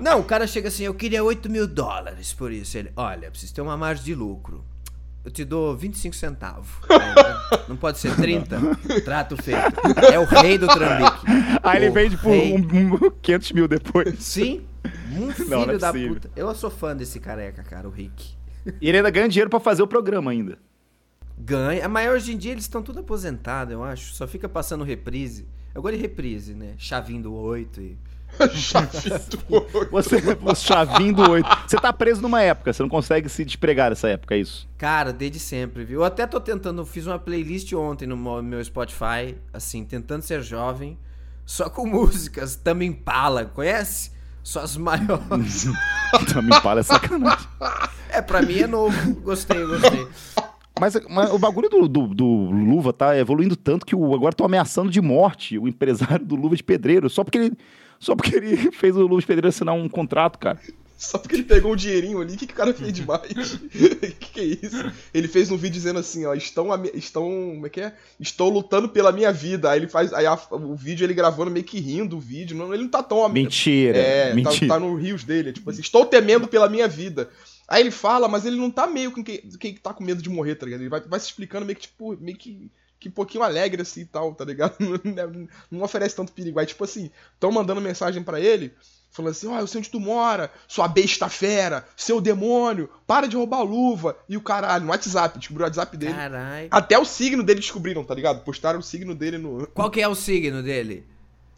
Não, 0.01 0.19
o 0.19 0.23
cara 0.23 0.47
chega 0.47 0.67
assim, 0.69 0.83
eu 0.83 0.93
queria 0.93 1.23
8 1.23 1.49
mil 1.49 1.67
dólares 1.67 2.33
por 2.33 2.51
isso. 2.51 2.77
Ele, 2.77 2.91
olha, 2.95 3.29
preciso 3.29 3.53
ter 3.53 3.61
uma 3.61 3.77
margem 3.77 4.05
de 4.05 4.15
lucro. 4.15 4.63
Eu 5.23 5.31
te 5.31 5.43
dou 5.43 5.75
25 5.75 6.15
centavos. 6.15 6.67
Não 7.67 7.75
pode 7.75 7.99
ser 7.99 8.15
30? 8.15 8.57
Trato 9.03 9.35
feito. 9.41 9.59
É 10.11 10.17
o 10.17 10.23
rei 10.23 10.57
do 10.57 10.65
trambique. 10.67 11.25
Aí 11.61 11.83
ele 11.83 11.89
vende 11.91 12.17
por 12.17 12.31
um, 12.31 12.55
um 13.05 13.11
500 13.21 13.51
mil 13.51 13.67
depois. 13.67 14.17
Sim, 14.23 14.65
um 15.11 15.29
filho 15.31 15.49
Não, 15.49 15.65
não 15.65 15.73
é 15.73 15.77
da 15.77 15.91
possível. 15.91 16.13
puta. 16.15 16.31
Eu 16.35 16.55
sou 16.55 16.69
fã 16.69 16.95
desse 16.95 17.19
careca, 17.19 17.63
cara, 17.63 17.87
o 17.87 17.91
Rick. 17.91 18.33
E 18.81 18.87
ele 18.87 18.97
ainda 18.97 19.09
ganha 19.09 19.27
dinheiro 19.27 19.49
pra 19.49 19.59
fazer 19.59 19.81
o 19.83 19.87
programa 19.87 20.31
ainda. 20.31 20.57
Ganha, 21.37 21.87
mas 21.87 22.09
hoje 22.11 22.33
em 22.33 22.37
dia 22.37 22.51
eles 22.53 22.63
estão 22.65 22.81
tudo 22.81 22.99
aposentados, 22.99 23.73
eu 23.73 23.83
acho. 23.83 24.13
Só 24.13 24.27
fica 24.27 24.47
passando 24.49 24.83
reprise. 24.83 25.47
Eu 25.75 25.81
gosto 25.81 25.95
de 25.95 26.01
reprise, 26.01 26.53
né? 26.55 26.73
Chavinho 26.77 27.23
do 27.23 27.33
8 27.33 27.81
e... 27.81 27.97
Chavito. 28.53 29.39
Você, 29.91 30.17
o 30.41 30.55
chavinho 30.55 31.13
do 31.13 31.31
8. 31.31 31.47
Você 31.67 31.77
tá 31.77 31.91
preso 31.91 32.21
numa 32.21 32.41
época, 32.41 32.71
você 32.71 32.81
não 32.81 32.89
consegue 32.89 33.27
se 33.29 33.43
despregar 33.43 33.89
dessa 33.89 34.07
época, 34.09 34.35
é 34.35 34.39
isso? 34.39 34.67
Cara, 34.77 35.11
desde 35.11 35.39
sempre, 35.39 35.83
viu? 35.83 35.99
Eu 35.99 36.05
até 36.05 36.25
tô 36.25 36.39
tentando, 36.39 36.85
fiz 36.85 37.05
uma 37.05 37.19
playlist 37.19 37.73
ontem 37.73 38.07
no 38.07 38.41
meu 38.41 38.63
Spotify, 38.63 39.35
assim, 39.53 39.83
tentando 39.83 40.21
ser 40.21 40.41
jovem, 40.41 40.97
só 41.45 41.69
com 41.69 41.85
músicas 41.87 42.55
Tame 42.55 42.85
Impala, 42.85 43.45
conhece? 43.45 44.11
Só 44.41 44.61
as 44.61 44.77
maiores. 44.77 45.67
Também 46.33 46.59
fala 46.61 46.79
é 46.79 46.83
sacanagem. 46.83 47.47
é, 48.09 48.21
pra 48.21 48.41
mim 48.41 48.59
é 48.59 48.67
novo, 48.67 49.15
gostei, 49.21 49.63
gostei. 49.65 50.07
Mas, 50.79 50.93
mas 51.09 51.31
o 51.31 51.37
bagulho 51.37 51.67
do, 51.69 51.87
do, 51.89 52.07
do 52.07 52.25
Luva 52.25 52.93
tá 52.93 53.17
evoluindo 53.17 53.55
tanto 53.55 53.85
que 53.85 53.95
o, 53.95 54.15
agora 54.15 54.31
estão 54.31 54.45
ameaçando 54.45 54.89
de 54.89 55.01
morte 55.01 55.59
o 55.59 55.67
empresário 55.67 56.25
do 56.25 56.35
Luva 56.35 56.55
de 56.55 56.63
Pedreiro, 56.63 57.09
só 57.09 57.23
porque 57.23 57.37
ele, 57.37 57.57
só 57.99 58.15
porque 58.15 58.35
ele 58.35 58.55
fez 58.71 58.95
o 58.95 59.01
Luva 59.01 59.21
de 59.21 59.27
Pedreiro 59.27 59.49
assinar 59.49 59.75
um 59.75 59.89
contrato, 59.89 60.39
cara. 60.39 60.59
Só 60.97 61.17
porque 61.17 61.35
ele 61.35 61.43
pegou 61.43 61.71
um 61.71 61.77
dinheirinho 61.77 62.19
ali, 62.19 62.33
o 62.33 62.37
que, 62.37 62.45
que 62.45 62.51
o 62.53 62.55
cara 62.57 62.73
fez 62.73 62.91
demais? 62.91 63.53
O 63.53 63.59
que, 63.71 64.11
que 64.33 64.39
é 64.41 64.43
isso? 64.43 64.91
Ele 65.13 65.29
fez 65.29 65.49
um 65.49 65.55
vídeo 65.55 65.75
dizendo 65.75 65.97
assim, 65.97 66.25
ó, 66.25 66.33
estão, 66.33 66.67
estão, 66.93 67.23
como 67.53 67.65
é 67.67 67.69
que 67.69 67.79
é? 67.79 67.93
Estou 68.19 68.49
lutando 68.49 68.89
pela 68.89 69.09
minha 69.13 69.31
vida. 69.31 69.71
Aí 69.71 69.79
ele 69.79 69.87
faz, 69.87 70.11
aí 70.11 70.25
a- 70.25 70.37
o 70.51 70.75
vídeo 70.75 71.05
ele 71.05 71.13
gravando 71.13 71.51
meio 71.51 71.63
que 71.63 71.79
rindo 71.79 72.17
o 72.17 72.19
vídeo, 72.19 72.57
não, 72.57 72.73
ele 72.73 72.83
não 72.83 72.89
tá 72.89 73.01
tão... 73.01 73.29
Mentira, 73.29 73.97
É, 73.97 74.29
tá, 74.29 74.35
mentira. 74.35 74.67
tá 74.67 74.77
no 74.79 74.93
rios 74.95 75.23
dele, 75.23 75.53
tipo 75.53 75.69
assim, 75.69 75.79
estou 75.79 76.05
temendo 76.05 76.49
pela 76.49 76.67
minha 76.67 76.87
vida. 76.87 77.29
Aí 77.65 77.81
ele 77.81 77.91
fala, 77.91 78.27
mas 78.27 78.45
ele 78.45 78.57
não 78.57 78.69
tá 78.69 78.85
meio 78.85 79.11
com 79.13 79.23
quem, 79.23 79.37
quem 79.57 79.75
tá 79.75 79.93
com 79.93 80.03
medo 80.03 80.21
de 80.21 80.29
morrer, 80.29 80.55
tá 80.55 80.65
ligado? 80.65 80.81
Ele 80.81 80.89
vai, 80.89 80.99
vai 80.99 81.19
se 81.21 81.27
explicando 81.27 81.65
meio 81.65 81.77
que, 81.77 81.83
tipo, 81.83 82.17
meio 82.19 82.35
que, 82.37 82.69
que 82.99 83.09
um 83.09 83.11
pouquinho 83.11 83.43
alegre 83.43 83.81
assim 83.81 84.01
e 84.01 84.05
tal, 84.05 84.33
tá 84.33 84.43
ligado? 84.43 84.75
Não, 85.03 85.47
não 85.71 85.83
oferece 85.83 86.15
tanto 86.15 86.33
perigo. 86.33 86.59
Aí, 86.59 86.65
tipo 86.65 86.83
assim, 86.83 87.09
estão 87.33 87.51
mandando 87.51 87.79
mensagem 87.79 88.21
pra 88.21 88.39
ele, 88.39 88.73
falando 89.09 89.31
assim, 89.31 89.47
ó, 89.47 89.59
eu 89.59 89.67
sei 89.67 89.79
onde 89.79 89.89
tu 89.89 89.99
mora, 89.99 90.51
sua 90.67 90.87
besta 90.87 91.29
fera, 91.29 91.87
seu 91.95 92.19
demônio, 92.19 92.89
para 93.07 93.27
de 93.27 93.37
roubar 93.37 93.59
a 93.59 93.63
luva. 93.63 94.17
E 94.27 94.35
o 94.35 94.41
caralho, 94.41 94.85
no 94.85 94.91
WhatsApp, 94.91 95.39
descobriu 95.39 95.65
o 95.65 95.67
WhatsApp 95.67 95.95
dele. 95.95 96.13
Caralho. 96.13 96.67
Até 96.71 96.99
o 96.99 97.05
signo 97.05 97.43
dele 97.43 97.61
descobriram, 97.61 98.03
tá 98.03 98.13
ligado? 98.13 98.43
Postaram 98.43 98.79
o 98.79 98.83
signo 98.83 99.15
dele 99.15 99.37
no. 99.37 99.65
Qual 99.67 99.89
que 99.89 100.01
é 100.01 100.07
o 100.07 100.15
signo 100.15 100.61
dele? 100.61 101.05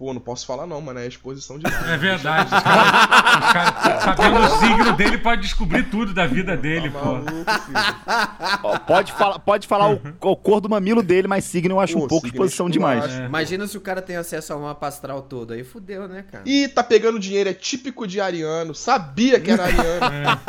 Pô, 0.02 0.16
não 0.16 0.20
posso 0.20 0.48
falar 0.48 0.66
não, 0.66 0.82
mano, 0.82 1.00
é 1.00 1.06
exposição 1.06 1.60
demais. 1.60 1.88
É 1.88 1.96
verdade. 1.96 2.50
Os 2.56 2.64
caras, 3.54 4.04
sabendo 4.04 4.40
o 4.40 4.48
signo 4.58 4.94
dele, 4.94 5.20
pode 5.20 5.44
descobrir 5.44 5.84
tudo 5.92 6.12
da 6.12 6.26
vida 6.26 6.58
dele, 6.58 6.90
Tá 6.90 6.98
pô. 7.00 7.06
maluco, 7.06 8.80
pode, 8.88 9.12
falar, 9.12 9.38
pode 9.38 9.68
falar 9.68 9.92
o, 9.92 10.02
o 10.22 10.36
cor 10.36 10.60
do 10.60 10.68
mamilo 10.68 11.04
dele, 11.04 11.28
mas 11.28 11.46
signo 11.46 11.76
eu 11.76 11.80
acho 11.80 11.94
Pô, 12.00 12.06
um 12.06 12.08
pouco 12.08 12.26
exposição 12.26 12.66
eu 12.66 12.72
demais. 12.72 13.06
acho. 13.06 13.22
Imagina 13.22 13.68
se 13.68 13.78
o 13.78 13.82
cara 13.82 14.02
tem 14.02 14.16
acesso 14.16 14.52
ao 14.54 14.62
mapa 14.62 14.88
astral 14.88 15.22
todo, 15.22 15.54
aí 15.54 15.64
fudeu, 15.64 16.08
né, 16.08 16.24
cara? 16.32 16.46
Ih, 16.48 16.68
tá 16.68 16.84
pegando 16.84 17.20
dinheiro, 17.20 17.52
é 17.52 17.54
típico 17.54 18.08
de 18.08 18.20
ariano. 18.20 18.74
Sabia 18.74 19.40
que 19.40 19.52
era 19.52 19.66
ariano. 19.70 20.42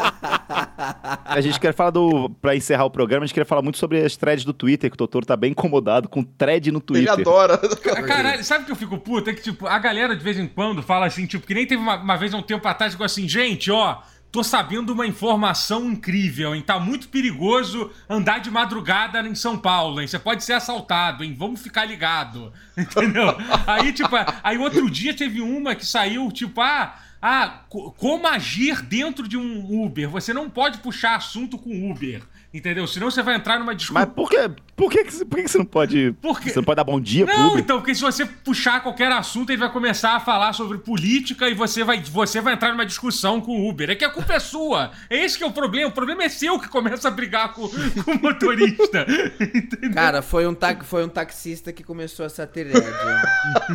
A 1.24 1.40
gente 1.40 1.58
quer 1.60 1.72
falar 1.74 1.90
do. 1.90 2.28
Pra 2.40 2.56
encerrar 2.56 2.84
o 2.84 2.90
programa, 2.90 3.24
a 3.24 3.26
gente 3.26 3.34
queria 3.34 3.46
falar 3.46 3.62
muito 3.62 3.78
sobre 3.78 4.04
as 4.04 4.16
threads 4.16 4.44
do 4.44 4.52
Twitter, 4.52 4.90
que 4.90 4.94
o 4.94 4.98
Totoro 4.98 5.24
tá 5.24 5.36
bem 5.36 5.52
incomodado 5.52 6.08
com 6.08 6.22
thread 6.22 6.70
no 6.70 6.78
Ele 6.78 6.84
Twitter. 6.86 7.12
adora. 7.12 7.58
Caralho, 8.06 8.44
sabe 8.44 8.62
o 8.64 8.66
que 8.66 8.72
eu 8.72 8.76
fico 8.76 8.98
puto? 8.98 9.30
É 9.30 9.32
que, 9.34 9.42
tipo, 9.42 9.66
a 9.66 9.78
galera 9.78 10.16
de 10.16 10.22
vez 10.22 10.38
em 10.38 10.46
quando 10.46 10.82
fala 10.82 11.06
assim, 11.06 11.26
tipo, 11.26 11.46
que 11.46 11.54
nem 11.54 11.66
teve 11.66 11.80
uma, 11.82 11.96
uma 11.96 12.16
vez 12.16 12.32
há 12.34 12.36
um 12.36 12.42
tempo 12.42 12.66
atrás, 12.66 12.92
ficou 12.92 13.06
assim, 13.06 13.28
gente, 13.28 13.70
ó, 13.70 13.98
tô 14.32 14.42
sabendo 14.42 14.94
uma 14.94 15.06
informação 15.06 15.90
incrível, 15.92 16.54
hein? 16.54 16.62
Tá 16.62 16.80
muito 16.80 17.08
perigoso 17.08 17.90
andar 18.08 18.38
de 18.40 18.50
madrugada 18.50 19.20
em 19.20 19.34
São 19.34 19.58
Paulo, 19.58 20.00
hein? 20.00 20.06
Você 20.08 20.18
pode 20.18 20.42
ser 20.42 20.54
assaltado, 20.54 21.22
hein? 21.22 21.36
Vamos 21.38 21.60
ficar 21.60 21.84
ligado. 21.84 22.50
Entendeu? 22.76 23.26
Aí, 23.66 23.92
tipo, 23.92 24.08
aí 24.42 24.56
outro 24.58 24.90
dia 24.90 25.14
teve 25.14 25.40
uma 25.42 25.74
que 25.74 25.86
saiu, 25.86 26.32
tipo, 26.32 26.60
ah. 26.60 26.96
Ah, 27.24 27.60
co- 27.68 27.92
como 27.92 28.26
agir 28.26 28.82
dentro 28.82 29.28
de 29.28 29.36
um 29.36 29.84
Uber? 29.84 30.08
Você 30.10 30.32
não 30.34 30.50
pode 30.50 30.78
puxar 30.78 31.14
assunto 31.14 31.56
com 31.56 31.88
Uber, 31.88 32.20
entendeu? 32.52 32.84
Senão 32.88 33.08
você 33.12 33.22
vai 33.22 33.36
entrar 33.36 33.60
numa 33.60 33.76
discussão. 33.76 34.02
Mas 34.04 34.12
por 34.12 34.28
que, 34.28 34.50
por 34.82 34.90
que, 34.90 35.04
que 35.04 35.12
você- 35.14 35.24
por 35.24 35.36
que 35.36 35.42
que 35.44 35.48
você 35.50 35.58
não 35.58 35.64
pode. 35.64 36.12
Por 36.20 36.40
quê? 36.40 36.50
Você 36.50 36.56
não 36.56 36.64
pode 36.64 36.76
dar 36.76 36.84
bom 36.84 37.00
dia 37.00 37.24
pro 37.26 37.36
Não, 37.38 37.48
Uber? 37.48 37.58
então, 37.60 37.78
porque 37.78 37.94
se 37.94 38.00
você 38.00 38.26
puxar 38.26 38.82
qualquer 38.82 39.10
assunto, 39.12 39.50
ele 39.50 39.58
vai 39.58 39.70
começar 39.72 40.16
a 40.16 40.20
falar 40.20 40.52
sobre 40.52 40.78
política 40.78 41.48
e 41.48 41.54
você 41.54 41.84
vai, 41.84 42.02
você 42.02 42.40
vai 42.40 42.54
entrar 42.54 42.70
numa 42.72 42.84
discussão 42.86 43.40
com 43.40 43.52
o 43.52 43.68
Uber. 43.68 43.90
É 43.90 43.94
que 43.94 44.04
a 44.04 44.10
culpa 44.10 44.34
é 44.34 44.40
sua. 44.40 44.90
É 45.08 45.24
esse 45.24 45.38
que 45.38 45.44
é 45.44 45.46
o 45.46 45.52
problema. 45.52 45.88
O 45.88 45.92
problema 45.92 46.24
é 46.24 46.28
seu 46.28 46.58
que 46.58 46.68
começa 46.68 47.08
a 47.08 47.10
brigar 47.10 47.52
com, 47.52 47.68
com 47.68 48.10
o 48.12 48.20
motorista. 48.22 49.06
Entendeu? 49.40 49.92
Cara, 49.94 50.20
foi 50.22 50.46
um, 50.46 50.54
ta 50.54 50.76
foi 50.82 51.04
um 51.04 51.08
taxista 51.08 51.72
que 51.72 51.82
começou 51.82 52.26
essa 52.26 52.42
hein? 52.56 52.72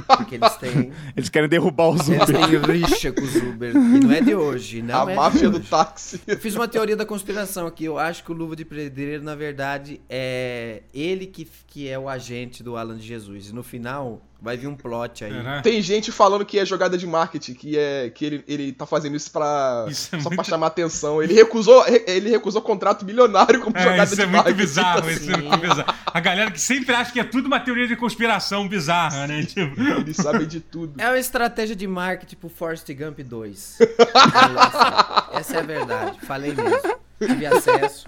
Porque 0.07 0.35
eles 0.35 0.55
têm, 0.57 0.91
Eles 1.15 1.29
querem 1.29 1.47
derrubar 1.49 1.89
os 1.89 2.07
eles 2.09 2.21
Uber. 2.23 2.61
têm 2.65 2.75
rixa 2.75 3.11
com 3.11 3.21
os 3.21 3.35
Uber. 3.35 3.71
E 3.75 3.99
não 3.99 4.11
é 4.11 4.21
de 4.21 4.35
hoje, 4.35 4.81
não 4.81 5.07
a 5.07 5.11
é 5.11 5.15
máfia 5.15 5.41
de 5.41 5.49
do 5.49 5.57
hoje. 5.57 5.69
táxi. 5.69 6.21
Eu 6.27 6.37
fiz 6.37 6.55
uma 6.55 6.67
teoria 6.67 6.95
da 6.95 7.05
conspiração 7.05 7.65
aqui. 7.67 7.85
Eu 7.85 7.97
acho 7.97 8.23
que 8.23 8.31
o 8.31 8.35
Luva 8.35 8.55
de 8.55 8.65
Pedreiro, 8.65 9.23
na 9.23 9.35
verdade, 9.35 10.01
é 10.09 10.81
ele 10.99 11.27
que, 11.27 11.47
que 11.67 11.87
é 11.89 11.97
o 11.97 12.07
agente 12.09 12.63
do 12.63 12.75
Alan 12.77 12.97
de 12.97 13.05
Jesus. 13.05 13.49
E 13.49 13.53
no 13.53 13.63
final, 13.63 14.21
vai 14.41 14.55
vir 14.57 14.67
um 14.67 14.75
plot 14.75 15.23
aí. 15.25 15.31
Será? 15.31 15.61
Tem 15.61 15.81
gente 15.81 16.11
falando 16.11 16.45
que 16.45 16.57
é 16.59 16.65
jogada 16.65 16.97
de 16.97 17.05
marketing, 17.07 17.53
que 17.53 17.77
é 17.77 18.09
que 18.09 18.25
ele, 18.25 18.43
ele 18.47 18.71
tá 18.71 18.85
fazendo 18.85 19.15
isso 19.15 19.31
pra 19.31 19.85
Isso 19.89 20.15
é 20.15 20.19
só 20.19 20.29
muito- 20.29 20.35
pra 20.35 20.43
chamar 20.43 20.67
atenção. 20.67 21.21
Ele 21.21 21.33
recusou, 21.33 21.83
ele 22.07 22.29
recusou 22.29 22.61
contrato 22.61 23.05
milionário 23.05 23.59
como 23.61 23.77
É, 23.77 23.81
jogada 23.83 24.03
isso 24.03 24.15
de 24.15 24.21
é 24.21 24.25
muito 24.25 24.35
marketing. 24.37 24.57
bizarro, 24.57 25.09
isso 25.11 25.31
é 25.31 25.37
muito 25.37 25.57
bizarro. 25.57 25.93
A 26.05 26.19
galera 26.19 26.51
que 26.51 26.59
sempre 26.61 26.95
acha 26.95 27.11
que 27.11 27.19
é 27.19 27.23
tudo 27.23 27.45
uma 27.47 27.59
teoria 27.59 27.87
de 27.87 27.95
conspiração 27.95 28.67
bizarra, 28.67 29.27
né? 29.27 29.43
Tipo, 29.43 29.79
Eles 29.81 30.15
sabem 30.17 30.47
de 30.47 30.59
tudo. 30.59 30.99
É 31.01 31.07
uma 31.07 31.19
estratégia 31.19 31.75
de 31.75 31.85
marketing 31.87 32.35
pro 32.35 32.49
Forrest 32.49 32.87
Gump 32.93 33.19
2. 33.19 33.77
Essa- 33.81 35.29
Essa 35.33 35.55
é 35.57 35.59
a 35.59 35.63
verdade. 35.63 36.19
Falei 36.25 36.53
mesmo. 36.53 36.97
Tive 37.19 37.45
acesso. 37.47 38.05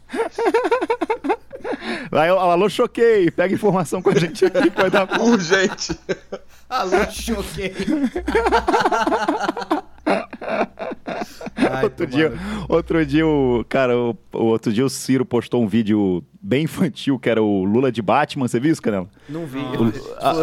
Ó, 2.11 2.51
alô, 2.51 2.69
choquei. 2.69 3.31
Pega 3.31 3.53
informação 3.53 4.01
com 4.01 4.09
a 4.09 4.15
gente 4.15 4.45
aqui 4.45 4.69
vai 4.69 4.89
dar. 4.89 5.07
Urgente. 5.19 5.97
Alô, 6.69 7.05
choquei. 7.09 7.73
Ai, 11.55 11.83
Outro 11.83 12.07
dia, 12.07 12.33
outro 12.67 13.05
dia, 13.05 13.27
o 13.27 13.63
cara, 13.67 13.95
o, 13.95 14.17
o 14.33 14.45
outro 14.45 14.71
dia 14.71 14.85
o 14.85 14.89
Ciro 14.89 15.25
postou 15.25 15.61
um 15.61 15.67
vídeo 15.67 16.23
bem 16.41 16.63
infantil 16.63 17.19
que 17.19 17.29
era 17.29 17.43
o 17.43 17.63
Lula 17.63 17.91
de 17.91 18.01
Batman. 18.01 18.47
Você 18.47 18.59
viu 18.59 18.71
isso, 18.71 18.81
Canela? 18.81 19.07
Não 19.27 19.45
vi. 19.45 19.59
Ah, 20.19 20.33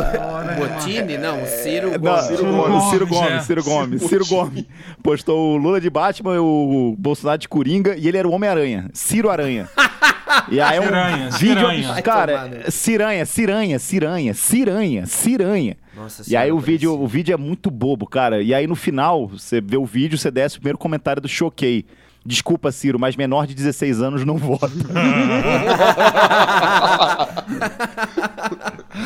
Botini? 0.57 1.19
Não, 1.19 1.45
Ciro 1.47 1.91
Não, 1.93 1.99
Gomes. 1.99 2.25
Ciro 2.27 2.45
o 2.45 2.53
Gomes, 2.53 2.85
Ciro 2.91 3.05
é. 3.05 3.09
Gomes, 3.09 3.45
Ciro 3.45 3.65
Gomes, 3.65 4.03
Ciro 4.03 4.25
Ciro 4.25 4.27
Gomes. 4.27 4.65
Postou 5.03 5.55
o 5.55 5.57
Lula 5.57 5.81
de 5.81 5.91
Batman, 5.91 6.41
o 6.41 6.95
Bolsonaro 6.99 7.39
de 7.39 7.49
Coringa 7.49 7.97
e 7.97 8.07
ele 8.07 8.19
era 8.19 8.29
o 8.29 8.33
Homem-Aranha, 8.33 8.89
Ciro 8.93 9.31
Aranha. 9.31 9.69
E 10.49 10.61
aí 10.61 10.77
é 10.77 10.81
um 10.81 10.85
Ciranha, 10.85 11.31
vídeo, 11.31 11.83
tomar, 11.83 12.03
cara, 12.03 12.45
né? 12.49 12.71
ciranha, 12.71 13.27
ciranha, 13.27 13.79
ciranha, 13.79 14.35
ciranha, 14.35 15.07
ciranha. 15.07 15.77
Nossa 15.95 16.23
E 16.27 16.37
aí 16.37 16.53
o 16.53 16.59
vídeo, 16.59 16.93
o 17.01 17.07
vídeo 17.07 17.33
é 17.33 17.37
muito 17.37 17.71
bobo, 17.71 18.07
cara. 18.07 18.43
E 18.43 18.55
aí 18.55 18.67
no 18.67 18.77
final, 18.77 19.27
você 19.27 19.61
vê 19.61 19.77
o 19.77 19.85
vídeo, 19.85 20.19
você 20.19 20.31
desce 20.31 20.57
o 20.57 20.61
primeiro 20.61 20.79
comentário 20.79 21.21
do 21.21 21.29
Choquei. 21.29 21.85
Desculpa, 22.25 22.73
Ciro, 22.73 22.99
mas 22.99 23.17
menor 23.17 23.47
de 23.47 23.55
16 23.55 24.03
anos 24.03 24.25
não 24.25 24.37
vota. 24.37 24.71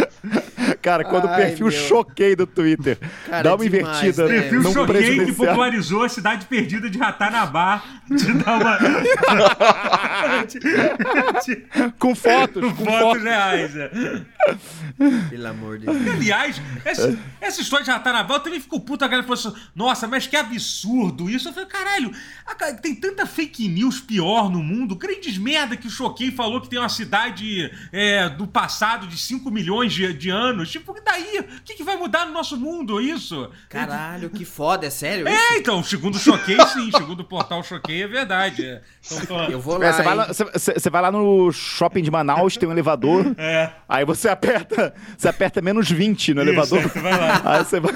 Cara, 0.82 1.04
quando 1.04 1.26
o 1.26 1.28
Ai, 1.28 1.36
perfil 1.46 1.66
meu. 1.68 1.78
choquei 1.88 2.34
do 2.34 2.46
Twitter 2.46 2.98
Cara, 3.26 3.42
dá 3.42 3.54
uma 3.54 3.64
é 3.64 3.68
demais, 3.68 3.98
invertida 3.98 4.26
né? 4.26 4.40
Perfil 4.40 4.62
num 4.62 4.72
Choquei 4.72 5.24
que 5.26 5.32
popularizou 5.32 6.04
a 6.04 6.08
cidade 6.08 6.46
perdida 6.46 6.88
de 6.88 6.98
Ratanabá. 6.98 7.82
Te 8.08 8.32
dá 8.32 8.56
uma. 8.56 8.78
Com 11.98 12.14
fotos, 12.14 12.62
com 12.72 12.84
Fotos 12.84 13.00
fotos. 13.00 13.22
reais. 13.22 13.76
é. 13.76 13.90
Pelo 15.28 15.46
amor 15.48 15.78
de 15.78 15.86
Deus. 15.86 15.96
Aliás, 16.14 16.60
essa, 16.84 17.18
essa 17.40 17.60
história 17.60 17.84
de 17.84 17.90
Ratanabá, 17.90 18.34
eu 18.36 18.40
também 18.40 18.60
fico 18.60 18.80
puto. 18.80 19.04
A 19.04 19.08
galera 19.08 19.26
falou 19.26 19.38
assim: 19.38 19.52
nossa, 19.74 20.06
mas 20.06 20.26
que 20.26 20.36
absurdo 20.36 21.28
isso. 21.30 21.48
Eu 21.48 21.52
falei: 21.52 21.68
caralho, 21.68 22.10
tem 22.82 22.94
tanta 22.94 23.26
fake 23.26 23.68
news 23.68 24.00
pior 24.00 24.50
no 24.50 24.62
mundo. 24.62 24.96
Grandes 24.96 25.36
merda 25.38 25.76
que 25.76 25.86
o 25.86 25.90
Choquei 25.90 26.30
falou 26.30 26.60
que 26.60 26.68
tem 26.68 26.78
uma 26.78 26.88
cidade 26.88 27.70
é, 27.92 28.28
do 28.28 28.46
passado 28.46 29.06
de 29.06 29.18
5 29.18 29.50
milhões 29.50 29.92
de, 29.92 30.12
de 30.12 30.30
anos. 30.30 30.69
Tipo, 30.70 30.96
e 30.96 31.00
daí? 31.02 31.38
O 31.40 31.62
que, 31.64 31.74
que 31.74 31.82
vai 31.82 31.96
mudar 31.96 32.26
no 32.26 32.32
nosso 32.32 32.56
mundo 32.56 33.00
isso? 33.00 33.50
Caralho, 33.68 34.30
que 34.30 34.44
foda, 34.44 34.86
é 34.86 34.90
sério 34.90 35.28
isso? 35.28 35.36
É, 35.52 35.58
então, 35.58 35.82
segundo 35.82 36.14
o 36.14 36.18
Choquei, 36.18 36.58
sim. 36.66 36.90
Segundo 36.96 37.20
o 37.20 37.24
portal 37.24 37.62
Choquei, 37.62 38.02
é 38.02 38.08
verdade. 38.08 38.64
É. 38.64 38.80
Então, 39.12 39.44
Eu 39.50 39.60
vou 39.60 39.78
lá, 39.78 39.86
É, 39.86 39.92
você, 39.92 40.02
vai 40.02 40.14
lá 40.14 40.26
você- 40.26 40.44
você- 40.44 40.74
você 40.78 40.90
vai 40.90 41.02
lá 41.02 41.10
no 41.12 41.50
shopping 41.52 42.02
de 42.02 42.10
Manaus, 42.10 42.56
tem 42.56 42.68
um 42.68 42.72
elevador. 42.72 43.34
É. 43.36 43.70
Aí 43.88 44.04
você 44.04 44.28
aperta, 44.28 44.94
você 45.16 45.28
aperta 45.28 45.60
menos 45.60 45.90
20 45.90 46.32
no 46.34 46.42
Isso, 46.42 46.50
elevador. 46.50 46.80
vai 47.02 47.18
lá. 47.18 47.42
Aí 47.44 47.64
você 47.64 47.80
vai, 47.80 47.92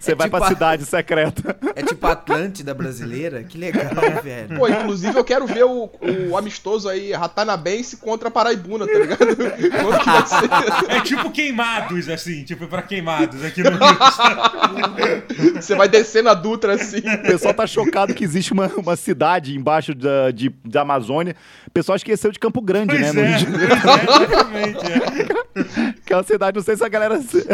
você 0.00 0.12
É 0.12 0.14
vai 0.14 0.26
tipo 0.28 0.38
pra 0.38 0.46
a- 0.46 0.48
cidade 0.48 0.84
secreta. 0.84 1.56
É 1.76 1.82
tipo 1.82 2.04
a 2.06 2.12
Atlântida 2.12 2.74
brasileira? 2.74 3.44
Que 3.44 3.56
legal, 3.56 3.84
velho. 4.24 4.56
Pô, 4.58 4.68
inclusive 4.68 5.16
eu 5.16 5.22
quero 5.24 5.46
ver 5.46 5.64
o, 5.64 5.88
o 6.30 6.36
amistoso 6.36 6.88
aí, 6.88 7.12
Ratanabense 7.12 7.96
contra 7.98 8.30
Paraibuna, 8.30 8.86
tá 8.86 8.98
ligado? 8.98 9.36
Como 9.36 9.98
que 9.98 10.04
vai 10.06 10.26
ser? 10.26 10.92
É 10.96 11.00
tipo 11.02 11.30
queimados, 11.30 12.08
assim, 12.08 12.42
tipo 12.44 12.66
pra 12.66 12.82
queimados 12.82 13.44
aqui 13.44 13.62
no 13.62 13.70
Rio. 13.70 15.54
Você 15.54 15.74
vai 15.74 15.88
descer 15.88 16.22
na 16.22 16.34
Dutra 16.34 16.74
assim. 16.74 16.98
O 16.98 17.22
pessoal 17.22 17.54
tá 17.54 17.66
chocado 17.66 18.14
que 18.14 18.24
existe 18.24 18.52
uma, 18.52 18.66
uma 18.76 18.96
cidade 18.96 19.56
embaixo 19.56 19.94
da, 19.94 20.30
de, 20.30 20.50
da 20.64 20.82
Amazônia. 20.82 21.36
O 21.70 21.72
pessoal 21.72 21.94
esqueceu 21.94 22.32
de 22.32 22.38
Campo 22.40 22.60
Grande, 22.60 22.88
Pois 22.96 23.00
né? 23.00 23.12
no 23.12 23.20
é, 23.20 23.26
Rio 23.28 23.36
de 23.38 23.44
Janeiro. 23.44 23.76
pois 23.80 24.00
é, 24.10 24.24
exatamente. 24.24 24.78
é. 24.86 26.00
Que 26.04 26.12
é 26.12 26.16
uma 26.16 26.22
cidade, 26.24 26.56
não 26.56 26.64
sei 26.64 26.76
se 26.76 26.84
a 26.84 26.88
galera, 26.88 27.20
se 27.22 27.46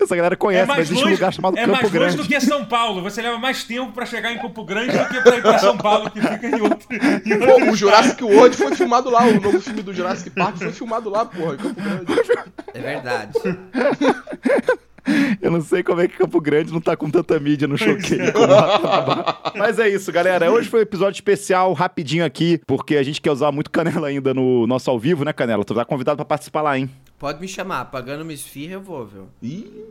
essa 0.00 0.14
galera 0.14 0.34
É 0.34 0.36
conhece, 0.36 0.66
mas 0.68 0.76
mais, 0.76 0.86
existe 0.88 1.00
um 1.02 1.04
longe, 1.04 1.14
lugar 1.16 1.32
chamado 1.32 1.58
é 1.58 1.60
Campo 1.62 1.72
mais 1.72 1.82
longe 1.84 1.98
Grande. 1.98 2.16
do 2.18 2.24
que 2.28 2.40
São 2.40 2.64
Paulo. 2.64 3.02
Você 3.02 3.20
leva 3.20 3.38
mais 3.38 3.64
tempo 3.64 3.90
pra 3.90 4.06
chegar 4.06 4.30
em 4.32 4.38
Campo 4.38 4.64
Grande 4.64 4.96
do 4.96 5.08
que 5.08 5.20
pra 5.20 5.36
ir 5.36 5.42
pra 5.42 5.58
São 5.58 5.76
Paulo, 5.76 6.08
que 6.12 6.20
fica 6.20 6.46
em 6.46 6.60
outro. 6.60 6.86
Em 6.92 7.32
outro 7.34 7.64
Pô, 7.66 7.72
o 7.72 7.76
Jurassic 7.76 8.22
World 8.22 8.56
foi 8.56 8.74
filmado 8.76 9.10
lá, 9.10 9.24
o 9.24 9.40
novo 9.40 9.60
filme 9.60 9.82
do 9.82 9.92
Jurassic 9.92 10.30
Park 10.30 10.58
foi 10.58 10.70
filmado 10.72 11.10
lá, 11.10 11.24
porra, 11.24 11.54
em 11.54 11.56
Campo 11.56 11.80
Grande. 11.82 12.06
É 12.72 12.80
verdade. 12.80 13.32
Eu 15.40 15.50
não 15.50 15.60
sei 15.60 15.82
como 15.82 16.00
é 16.00 16.08
que 16.08 16.16
Campo 16.16 16.40
Grande 16.40 16.72
não 16.72 16.80
tá 16.80 16.96
com 16.96 17.08
tanta 17.10 17.38
mídia 17.38 17.68
no 17.68 17.78
choqueio. 17.78 18.32
como 18.32 18.46
Ratanabá. 18.46 19.52
Mas 19.54 19.78
é 19.78 19.88
isso, 19.88 20.10
galera. 20.10 20.50
Hoje 20.50 20.68
foi 20.68 20.80
um 20.80 20.82
episódio 20.82 21.16
especial, 21.16 21.72
rapidinho 21.72 22.24
aqui, 22.24 22.60
porque 22.66 22.96
a 22.96 23.02
gente 23.02 23.20
quer 23.20 23.30
usar 23.30 23.52
muito 23.52 23.70
Canela 23.70 24.08
ainda 24.08 24.34
no 24.34 24.66
nosso 24.66 24.90
ao 24.90 24.98
vivo, 24.98 25.24
né, 25.24 25.32
Canela? 25.32 25.64
Tu 25.64 25.74
tá 25.74 25.84
convidado 25.84 26.16
pra 26.16 26.24
participar 26.24 26.62
lá, 26.62 26.78
hein? 26.78 26.90
Pode 27.18 27.40
me 27.40 27.48
chamar, 27.48 27.86
pagando 27.86 28.20
uma 28.22 28.32
esfirra 28.34 28.74
eu 28.74 28.80
vou, 28.82 29.06
viu? 29.06 29.28
Ih, 29.42 29.86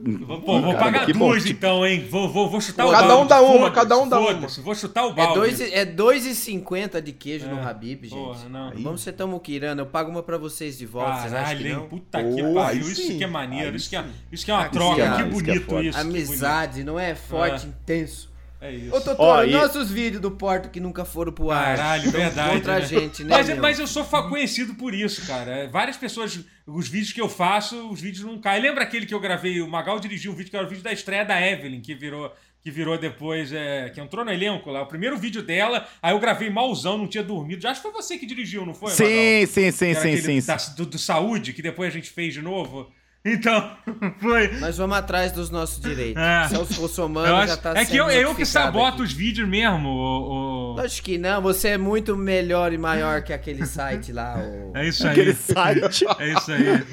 Pô, 0.45 0.61
vou 0.61 0.73
Cara, 0.73 0.77
pagar 0.77 1.05
que 1.07 1.13
bom. 1.13 1.29
duas 1.29 1.43
então, 1.47 1.83
hein? 1.83 2.05
Vou, 2.07 2.29
vou, 2.31 2.47
vou 2.47 2.61
chutar 2.61 2.85
o 2.85 2.91
Cada 2.91 3.07
balde. 3.07 3.23
um 3.23 3.27
dá 3.27 3.41
uma, 3.41 3.71
cada 3.71 3.97
um 3.97 4.07
dá 4.07 4.19
uma. 4.19 4.33
foda-se, 4.33 4.61
Vou 4.61 4.75
chutar 4.75 5.07
o 5.07 5.09
É 5.09 5.13
balde. 5.13 5.33
dois 5.33 5.59
e- 5.59 5.73
é 5.73 5.83
2,50 5.85 7.01
de 7.01 7.11
queijo 7.11 7.47
no 7.47 7.67
Habib, 7.67 8.03
gente. 8.03 8.13
porra, 8.13 8.47
não. 8.47 8.71
Vamos 8.77 9.01
ser 9.01 9.13
tão 9.13 9.27
muquirana, 9.27 9.81
eu 9.81 9.87
pago 9.87 10.11
uma 10.11 10.21
pra 10.21 10.37
vocês 10.37 10.77
de 10.77 10.85
volta, 10.85 11.13
vocês 11.21 11.33
acham 11.33 11.43
Caralho, 11.45 11.59
que 11.61 11.67
hein? 11.67 11.73
não? 11.73 11.87
Puta 11.87 12.23
que 12.23 12.41
Oh, 12.43 12.53
pariu. 12.53 12.61
aí 12.61 12.79
Isso 12.91 13.01
sim. 13.01 13.17
que 13.17 13.23
é 13.23 13.27
maneiro. 13.27 13.75
Isso 13.75 13.89
que 13.89 13.95
é, 13.95 14.05
isso 14.31 14.45
que 14.45 14.51
é 14.51 14.53
uma 14.53 14.63
Ah, 14.63 14.69
que 14.69 14.73
troca. 14.73 14.95
Que 14.95 15.01
isso 15.01 15.15
que 15.15 15.21
é 15.21 15.25
bonito 15.25 15.81
isso. 15.81 15.97
que 15.97 16.01
Amizade, 16.05 16.83
não 16.83 16.99
é 16.99 17.15
forte, 17.15 17.65
É. 17.65 17.69
intenso. 17.69 18.34
É 18.65 18.71
isso. 18.71 18.95
Ô, 18.95 18.99
Totoro, 19.01 19.17
Ó, 19.39 19.43
e- 19.43 19.51
nossos 19.51 19.91
vídeos 19.91 20.21
do 20.21 20.31
Porto 20.31 20.69
que 20.69 20.79
nunca 20.79 21.05
foram 21.05 21.31
pro 21.31 21.51
ar. 21.51 21.75
Caralho, 21.77 22.11
verdade. 22.11 22.55
Contra 22.55 22.77
a 22.77 22.79
né? 22.79 22.85
gente, 22.85 23.23
né, 23.23 23.29
Mas, 23.29 23.47
meu? 23.47 23.57
mas 23.57 23.79
eu 23.79 23.87
sou 23.87 24.03
conhecido 24.05 24.73
por 24.75 24.93
isso, 24.93 25.25
cara. 25.27 25.51
É, 25.51 25.67
Várias 25.67 25.97
pessoas, 25.97 26.39
os 26.65 26.87
vídeos 26.87 27.13
que 27.13 27.21
eu 27.21 27.29
faço, 27.29 27.89
os 27.89 28.01
vídeos 28.01 28.25
não 28.25 28.39
caem. 28.39 28.61
Lembra 28.63 28.83
aquele 28.83 29.05
que 29.05 29.13
eu 29.13 29.19
gravei? 29.19 29.61
O 29.61 29.67
Magal 29.67 29.99
dirigiu 29.99 30.31
um 30.31 30.35
vídeo 30.35 30.49
que 30.49 30.55
era 30.57 30.65
o 30.65 30.69
vídeo 30.69 30.83
da 30.83 30.91
estreia 30.91 31.23
da 31.23 31.39
Evelyn, 31.41 31.81
que 31.81 31.93
virou. 31.93 32.31
Que 32.61 32.71
virou 32.71 32.97
depois, 32.97 33.53
é, 33.53 33.91
que 33.93 34.01
entrou 34.01 34.25
no 34.25 34.31
elenco 34.31 34.71
lá. 34.71 34.81
O 34.81 34.87
primeiro 34.87 35.15
vídeo 35.19 35.43
dela, 35.43 35.87
aí 36.01 36.11
eu 36.15 36.19
gravei 36.19 36.49
malzão, 36.49 36.97
não 36.97 37.07
tinha 37.07 37.23
dormido. 37.23 37.61
Já 37.61 37.69
acho 37.69 37.79
que 37.79 37.87
foi 37.91 38.01
você 38.01 38.17
que 38.17 38.25
dirigiu, 38.25 38.65
não 38.65 38.73
foi, 38.73 38.89
Magal? 38.89 39.07
Sim, 39.07 39.45
sim, 39.45 39.71
sim, 39.71 39.93
sim, 39.93 39.99
aquele 39.99 40.41
sim. 40.41 40.47
da- 40.47 40.55
do, 40.75 40.85
do 40.87 40.97
Saúde, 40.97 41.53
que 41.53 41.61
depois 41.61 41.89
a 41.89 41.95
gente 41.95 42.09
fez 42.09 42.33
de 42.33 42.41
novo. 42.41 42.89
Então, 43.25 43.71
foi. 44.21 44.49
Nós 44.59 44.77
vamos 44.77 44.95
atrás 44.95 45.31
dos 45.31 45.49
nossos 45.49 45.81
direitos. 45.81 46.21
É. 46.21 46.47
Celso 46.47 46.73
Eu 46.75 46.81
Russomano 46.83 47.35
acho- 47.37 47.47
já 47.47 47.57
tá 47.57 47.73
é 47.75 47.83
que 47.83 47.97
eu, 47.97 48.07
é 48.07 48.23
eu 48.23 48.35
que 48.35 48.45
saboto 48.45 48.95
aqui. 48.97 49.01
os 49.03 49.11
vídeos 49.13 49.49
mesmo. 49.49 49.89
O, 49.89 50.73
o- 50.73 50.75
Lógico 50.75 51.05
que 51.05 51.17
não, 51.17 51.41
você 51.41 51.69
é 51.69 51.77
muito 51.77 52.15
melhor 52.15 52.71
e 52.71 52.77
maior 52.77 53.23
que 53.23 53.33
aquele 53.33 53.65
site 53.65 54.11
lá. 54.11 54.35
O... 54.37 54.77
É 54.77 54.87
isso 54.87 55.03
aí. 55.05 55.11
Aquele 55.11 55.33
site. 55.33 56.05
É 56.19 56.31
isso 56.33 56.51
aí. 56.51 56.83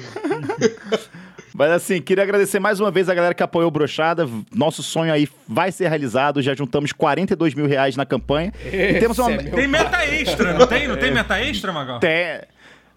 Mas 1.55 1.69
assim, 1.69 2.01
queria 2.01 2.23
agradecer 2.23 2.59
mais 2.59 2.79
uma 2.79 2.89
vez 2.89 3.07
a 3.09 3.13
galera 3.13 3.35
que 3.35 3.43
apoiou 3.43 3.67
o 3.67 3.71
Brochada. 3.71 4.27
Nosso 4.51 4.81
sonho 4.81 5.13
aí 5.13 5.29
vai 5.47 5.71
ser 5.71 5.87
realizado. 5.87 6.41
Já 6.41 6.55
juntamos 6.55 6.91
42 6.91 7.53
mil 7.53 7.67
reais 7.67 7.95
na 7.95 8.07
campanha. 8.07 8.51
e 8.65 8.99
temos 8.99 9.19
uma. 9.19 9.31
é 9.33 9.37
Tem 9.37 9.67
meta 9.67 10.03
extra, 10.03 10.53
não 10.57 10.65
tem? 10.65 10.87
Não 10.87 10.97
tem 10.97 11.13
meta 11.13 11.39
extra, 11.39 11.71
Magal? 11.71 11.99
Tem, 11.99 12.41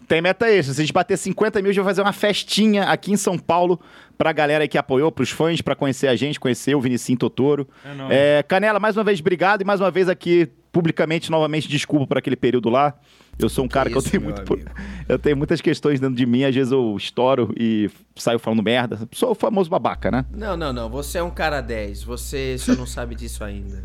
tem 0.07 0.21
meta 0.21 0.47
extra. 0.49 0.73
Se 0.73 0.81
a 0.81 0.83
gente 0.83 0.93
bater 0.93 1.17
50 1.17 1.61
mil, 1.61 1.69
a 1.69 1.73
gente 1.73 1.83
vai 1.83 1.91
fazer 1.91 2.01
uma 2.01 2.13
festinha 2.13 2.83
aqui 2.83 3.11
em 3.11 3.17
São 3.17 3.37
Paulo 3.37 3.79
pra 4.17 4.31
galera 4.31 4.67
que 4.67 4.77
apoiou, 4.77 5.11
pros 5.11 5.29
fãs, 5.29 5.61
pra 5.61 5.75
conhecer 5.75 6.07
a 6.07 6.15
gente, 6.15 6.39
conhecer 6.39 6.75
o 6.75 6.81
Vinicinho 6.81 7.17
Totoro. 7.17 7.67
É. 8.09 8.39
É, 8.39 8.43
Canela, 8.43 8.79
mais 8.79 8.95
uma 8.95 9.03
vez, 9.03 9.19
obrigado. 9.19 9.61
E 9.61 9.65
mais 9.65 9.81
uma 9.81 9.91
vez 9.91 10.07
aqui, 10.07 10.49
publicamente, 10.71 11.29
novamente, 11.29 11.67
desculpa 11.67 12.07
por 12.07 12.17
aquele 12.17 12.35
período 12.35 12.69
lá. 12.69 12.93
Eu 13.37 13.49
sou 13.49 13.65
um 13.65 13.67
cara 13.67 13.89
que, 13.89 13.95
eu 13.95 13.99
isso, 13.99 14.09
tenho 14.09 14.23
muito. 14.23 14.39
amigo. 14.39 14.69
Eu 15.07 15.19
tenho 15.19 15.37
muitas 15.37 15.61
questões 15.61 15.99
dentro 15.99 16.15
de 16.15 16.25
mim, 16.25 16.43
às 16.43 16.53
vezes 16.53 16.71
eu 16.73 16.93
estouro 16.97 17.53
e 17.57 17.89
saio 18.13 18.39
falando 18.39 18.61
merda. 18.61 19.07
Sou 19.13 19.31
o 19.31 19.35
famoso 19.35 19.69
babaca, 19.69 20.11
né? 20.11 20.25
Não, 20.33 20.57
não, 20.57 20.73
não. 20.73 20.89
Você 20.89 21.17
é 21.17 21.23
um 21.23 21.29
cara 21.29 21.61
10. 21.61 22.03
Você 22.03 22.57
só 22.57 22.75
não 22.75 22.85
sabe 22.85 23.15
disso 23.15 23.41
ainda. 23.43 23.83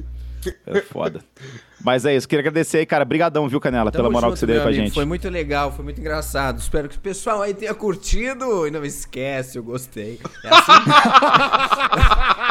É 0.67 0.81
foda. 0.81 1.21
Mas 1.85 2.05
é 2.05 2.15
isso, 2.15 2.29
queria 2.29 2.41
agradecer 2.43 2.79
aí, 2.79 2.87
cara. 2.87 3.05
Brigadão, 3.05 3.49
viu, 3.49 3.61
Canela, 3.61 3.91
pela 3.91 4.05
Tamo 4.05 4.13
moral 4.13 4.31
junto, 4.31 4.35
que 4.35 4.41
você 4.41 4.47
deu 4.47 4.57
aí 4.57 4.61
pra 4.61 4.69
amigo. 4.71 4.85
gente. 4.85 4.95
Foi 4.95 5.05
muito 5.05 5.29
legal, 5.29 5.73
foi 5.73 5.85
muito 5.85 6.01
engraçado. 6.01 6.59
Espero 6.61 6.89
que 6.89 6.97
o 6.97 7.01
pessoal 7.01 7.43
aí 7.43 7.53
tenha 7.55 7.75
curtido. 7.75 8.67
E 8.67 8.71
não 8.71 8.85
esquece, 8.85 9.59
eu 9.59 9.63
gostei. 9.65 10.21
É 10.45 10.49
assim? 10.49 10.91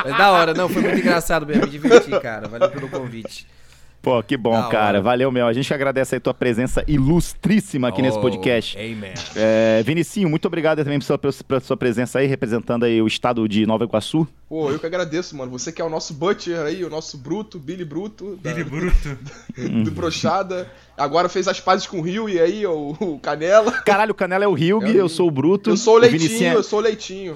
Mas 0.05 0.17
da 0.17 0.31
hora, 0.31 0.53
não, 0.53 0.67
foi 0.67 0.81
muito 0.81 0.99
engraçado 0.99 1.45
mesmo. 1.45 1.63
Me 1.63 1.69
diverti, 1.69 2.11
cara. 2.19 2.47
Valeu 2.47 2.69
pelo 2.69 2.89
convite. 2.89 3.47
Pô, 4.01 4.21
que 4.23 4.35
bom, 4.35 4.51
Da 4.51 4.63
cara. 4.67 4.87
hora. 4.87 5.01
Valeu, 5.01 5.31
meu. 5.31 5.45
A 5.45 5.53
gente 5.53 5.71
agradece 5.73 6.15
aí 6.15 6.19
tua 6.19 6.33
presença 6.33 6.83
ilustríssima 6.87 7.89
aqui 7.89 8.01
nesse 8.01 8.17
Oh, 8.17 8.21
podcast. 8.21 8.75
Amen. 8.77 9.13
É, 9.35 9.83
Vinicinho, 9.85 10.27
muito 10.27 10.45
obrigado 10.47 10.83
também 10.83 10.99
pela, 10.99 11.19
pela 11.19 11.59
sua 11.61 11.77
presença 11.77 12.17
aí, 12.17 12.25
representando 12.25 12.83
aí 12.83 12.99
o 12.99 13.05
estado 13.05 13.47
de 13.47 13.63
Nova 13.65 13.83
Iguaçu. 13.83 14.27
Pô, 14.49 14.71
eu 14.71 14.79
que 14.79 14.85
agradeço, 14.87 15.37
mano. 15.37 15.51
Você 15.51 15.71
que 15.71 15.81
é 15.81 15.85
o 15.85 15.89
nosso 15.89 16.13
Butcher 16.15 16.59
aí, 16.61 16.83
o 16.83 16.89
nosso 16.89 17.15
Bruto, 17.17 17.59
Billy 17.59 17.85
Bruto, 17.85 18.37
da- 18.41 18.51
Billy 18.51 18.63
Bruto. 18.67 19.17
do 19.85 19.91
Brochada. 19.91 20.67
Agora 20.97 21.29
fez 21.29 21.47
as 21.47 21.59
pazes 21.59 21.85
com 21.85 21.99
o 21.99 22.01
Rio 22.01 22.27
e 22.27 22.39
aí, 22.39 22.65
o, 22.65 22.95
o 22.99 23.19
Canela. 23.19 23.71
Caralho, 23.83 24.11
o 24.11 24.15
Canela 24.15 24.43
é 24.43 24.47
o 24.47 24.57
Hilg, 24.57 24.85
É 24.85 24.89
o 24.89 24.97
eu 24.97 25.09
sou 25.09 25.27
o 25.27 25.31
Bruto. 25.31 25.69
Eu 25.69 25.77
sou 25.77 25.95
o 25.95 25.97
Leitinho, 25.99 26.21
Vinicinho 26.21 26.51
é- 26.51 26.55
eu 26.55 26.63
sou 26.63 26.79
o 26.79 26.81
Leitinho. 26.81 27.35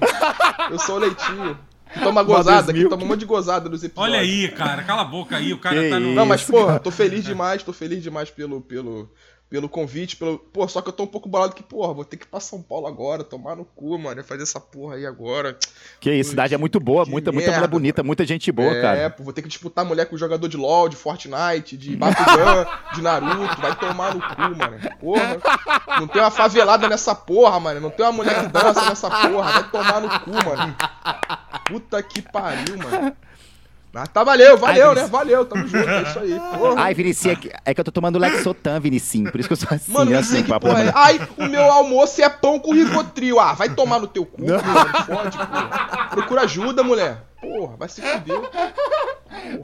Eu 0.70 0.78
sou 0.80 0.96
o 0.96 0.98
Leitinho. 0.98 1.56
Que 1.96 2.04
toma 2.04 2.22
gozada, 2.22 2.72
que 2.72 2.88
toma 2.88 3.02
um 3.02 3.06
monte 3.06 3.20
de 3.20 3.26
gozada 3.26 3.68
nos 3.68 3.82
episódios. 3.82 4.14
Olha 4.14 4.22
aí, 4.22 4.48
cara. 4.48 4.82
Cala 4.82 5.02
a 5.02 5.04
boca 5.04 5.36
aí. 5.36 5.52
O 5.52 5.58
cara 5.58 5.82
Que 5.82 5.90
tá 5.90 5.98
no. 5.98 6.14
Não, 6.14 6.26
mas, 6.26 6.44
porra, 6.44 6.78
tô 6.78 6.90
feliz 6.90 7.24
demais, 7.24 7.62
tô 7.62 7.72
feliz 7.72 8.02
demais 8.02 8.30
pelo, 8.30 8.60
pelo, 8.60 9.10
pelo 9.48 9.68
convite, 9.68 10.16
pelo. 10.16 10.38
Pô, 10.38 10.66
só 10.68 10.82
que 10.82 10.88
eu 10.88 10.92
tô 10.92 11.04
um 11.04 11.08
pouco 11.08 11.28
bolado 11.28 11.54
que, 11.54 11.62
porra, 11.62 11.94
vou 11.94 12.04
ter 12.04 12.16
que 12.16 12.24
ir 12.24 12.28
pra 12.28 12.40
São 12.40 12.60
Paulo 12.60 12.86
agora, 12.86 13.24
tomar 13.24 13.56
no 13.56 13.64
cu, 13.64 13.98
mano, 13.98 14.22
fazer 14.24 14.42
essa 14.42 14.60
porra 14.60 14.96
aí 14.96 15.06
agora. 15.06 15.56
Que 16.00 16.12
isso, 16.12 16.30
cidade 16.30 16.54
é 16.54 16.58
muito 16.58 16.78
boa, 16.78 17.04
muita, 17.06 17.30
muita 17.32 17.32
mulher 17.32 17.50
merda, 17.50 17.66
bonita, 17.66 18.02
muita 18.02 18.26
gente 18.26 18.50
boa, 18.52 18.72
é, 18.72 18.82
cara. 18.82 19.10
pô, 19.10 19.24
vou 19.24 19.32
ter 19.32 19.42
que 19.42 19.48
disputar 19.48 19.84
mulher 19.84 20.06
com 20.06 20.16
jogador 20.16 20.48
de 20.48 20.56
LoL, 20.56 20.88
de 20.88 20.96
Fortnite, 20.96 21.76
de 21.76 21.96
Bakugan, 21.96 22.66
de 22.94 23.02
Naruto, 23.02 23.60
vai 23.60 23.76
tomar 23.78 24.14
no 24.14 24.20
cu, 24.20 24.56
mano. 24.56 24.78
Porra. 25.00 25.38
Não 26.00 26.08
tem 26.08 26.20
uma 26.20 26.30
favelada 26.30 26.88
nessa 26.88 27.14
porra, 27.14 27.58
mano. 27.60 27.80
Não 27.80 27.90
tem 27.90 28.04
uma 28.04 28.12
mulher 28.12 28.42
que 28.42 28.48
dança 28.48 28.88
nessa 28.88 29.08
porra, 29.08 29.52
vai 29.52 29.70
tomar 29.70 30.00
no 30.00 30.20
cu, 30.20 30.32
mano. 30.32 30.76
Puta 31.66 32.02
que 32.02 32.22
pariu, 32.22 32.78
mano. 32.78 33.16
Mas 33.92 34.08
tá, 34.10 34.22
valeu, 34.22 34.58
valeu, 34.58 34.90
Ai, 34.90 34.94
né? 34.94 35.06
Valeu, 35.06 35.46
tamo 35.46 35.66
junto, 35.66 35.88
é 35.88 36.02
isso 36.02 36.18
aí. 36.18 36.38
Porra. 36.58 36.82
Ai, 36.82 36.92
Vinicinho, 36.92 37.32
é 37.32 37.36
que, 37.36 37.50
é 37.64 37.74
que 37.74 37.80
eu 37.80 37.84
tô 37.84 37.90
tomando 37.90 38.18
Lexotan, 38.18 38.78
Vinicinho, 38.78 39.30
por 39.30 39.40
isso 39.40 39.48
que 39.48 39.54
eu 39.54 39.56
sou 39.56 39.68
assim, 39.72 39.90
Mano, 39.90 40.14
assim, 40.18 40.42
que 40.42 40.60
porra 40.60 40.82
é. 40.82 40.92
Ai, 40.94 41.28
o 41.38 41.46
meu 41.46 41.62
almoço 41.62 42.20
é 42.20 42.28
pão 42.28 42.58
com 42.58 42.74
rivotril. 42.74 43.40
Ah, 43.40 43.54
vai 43.54 43.70
tomar 43.70 43.98
no 43.98 44.06
teu 44.06 44.26
cu, 44.26 44.44
mano. 44.44 44.62
Fode, 45.06 45.38
porra. 45.38 46.08
Procura 46.10 46.42
ajuda, 46.42 46.82
mulher. 46.82 47.22
Porra, 47.40 47.76
vai 47.78 47.88
se 47.88 48.02
fuder. 48.02 48.40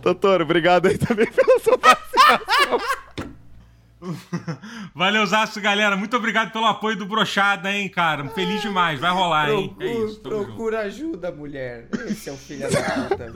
Doutor, 0.01 0.41
obrigado 0.41 0.87
aí 0.87 0.97
também 0.97 1.31
pela 1.31 1.59
sua 1.61 1.77
participação. 1.77 2.81
Valeuzaço, 4.95 5.61
galera. 5.61 5.97
Muito 5.97 6.17
obrigado 6.17 6.51
pelo 6.53 6.67
apoio 6.67 6.97
do 6.97 7.07
Brochada, 7.07 7.73
hein, 7.73 7.89
cara. 7.89 8.29
Feliz 8.31 8.61
demais. 8.61 8.99
Vai 9.01 9.11
rolar, 9.13 9.51
hein? 9.51 9.75
É 9.81 9.85
Procura, 9.85 10.05
isso. 10.07 10.21
tamo 10.21 10.37
junto. 10.37 10.47
procura 10.47 10.79
ajuda, 10.81 11.31
mulher. 11.33 11.89
Esse 12.07 12.29
é 12.29 12.33
o 12.33 12.37
filho 12.37 12.69
da 12.71 12.83
puta. 13.09 13.33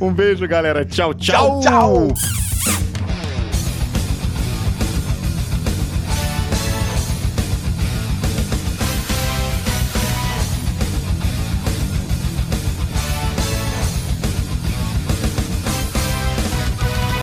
Um 0.04 0.12
beijo, 0.12 0.46
galera. 0.48 0.84
Tchau, 0.84 1.12
tchau. 1.14 1.60
Tchau, 1.60 2.08
tchau. 2.14 2.79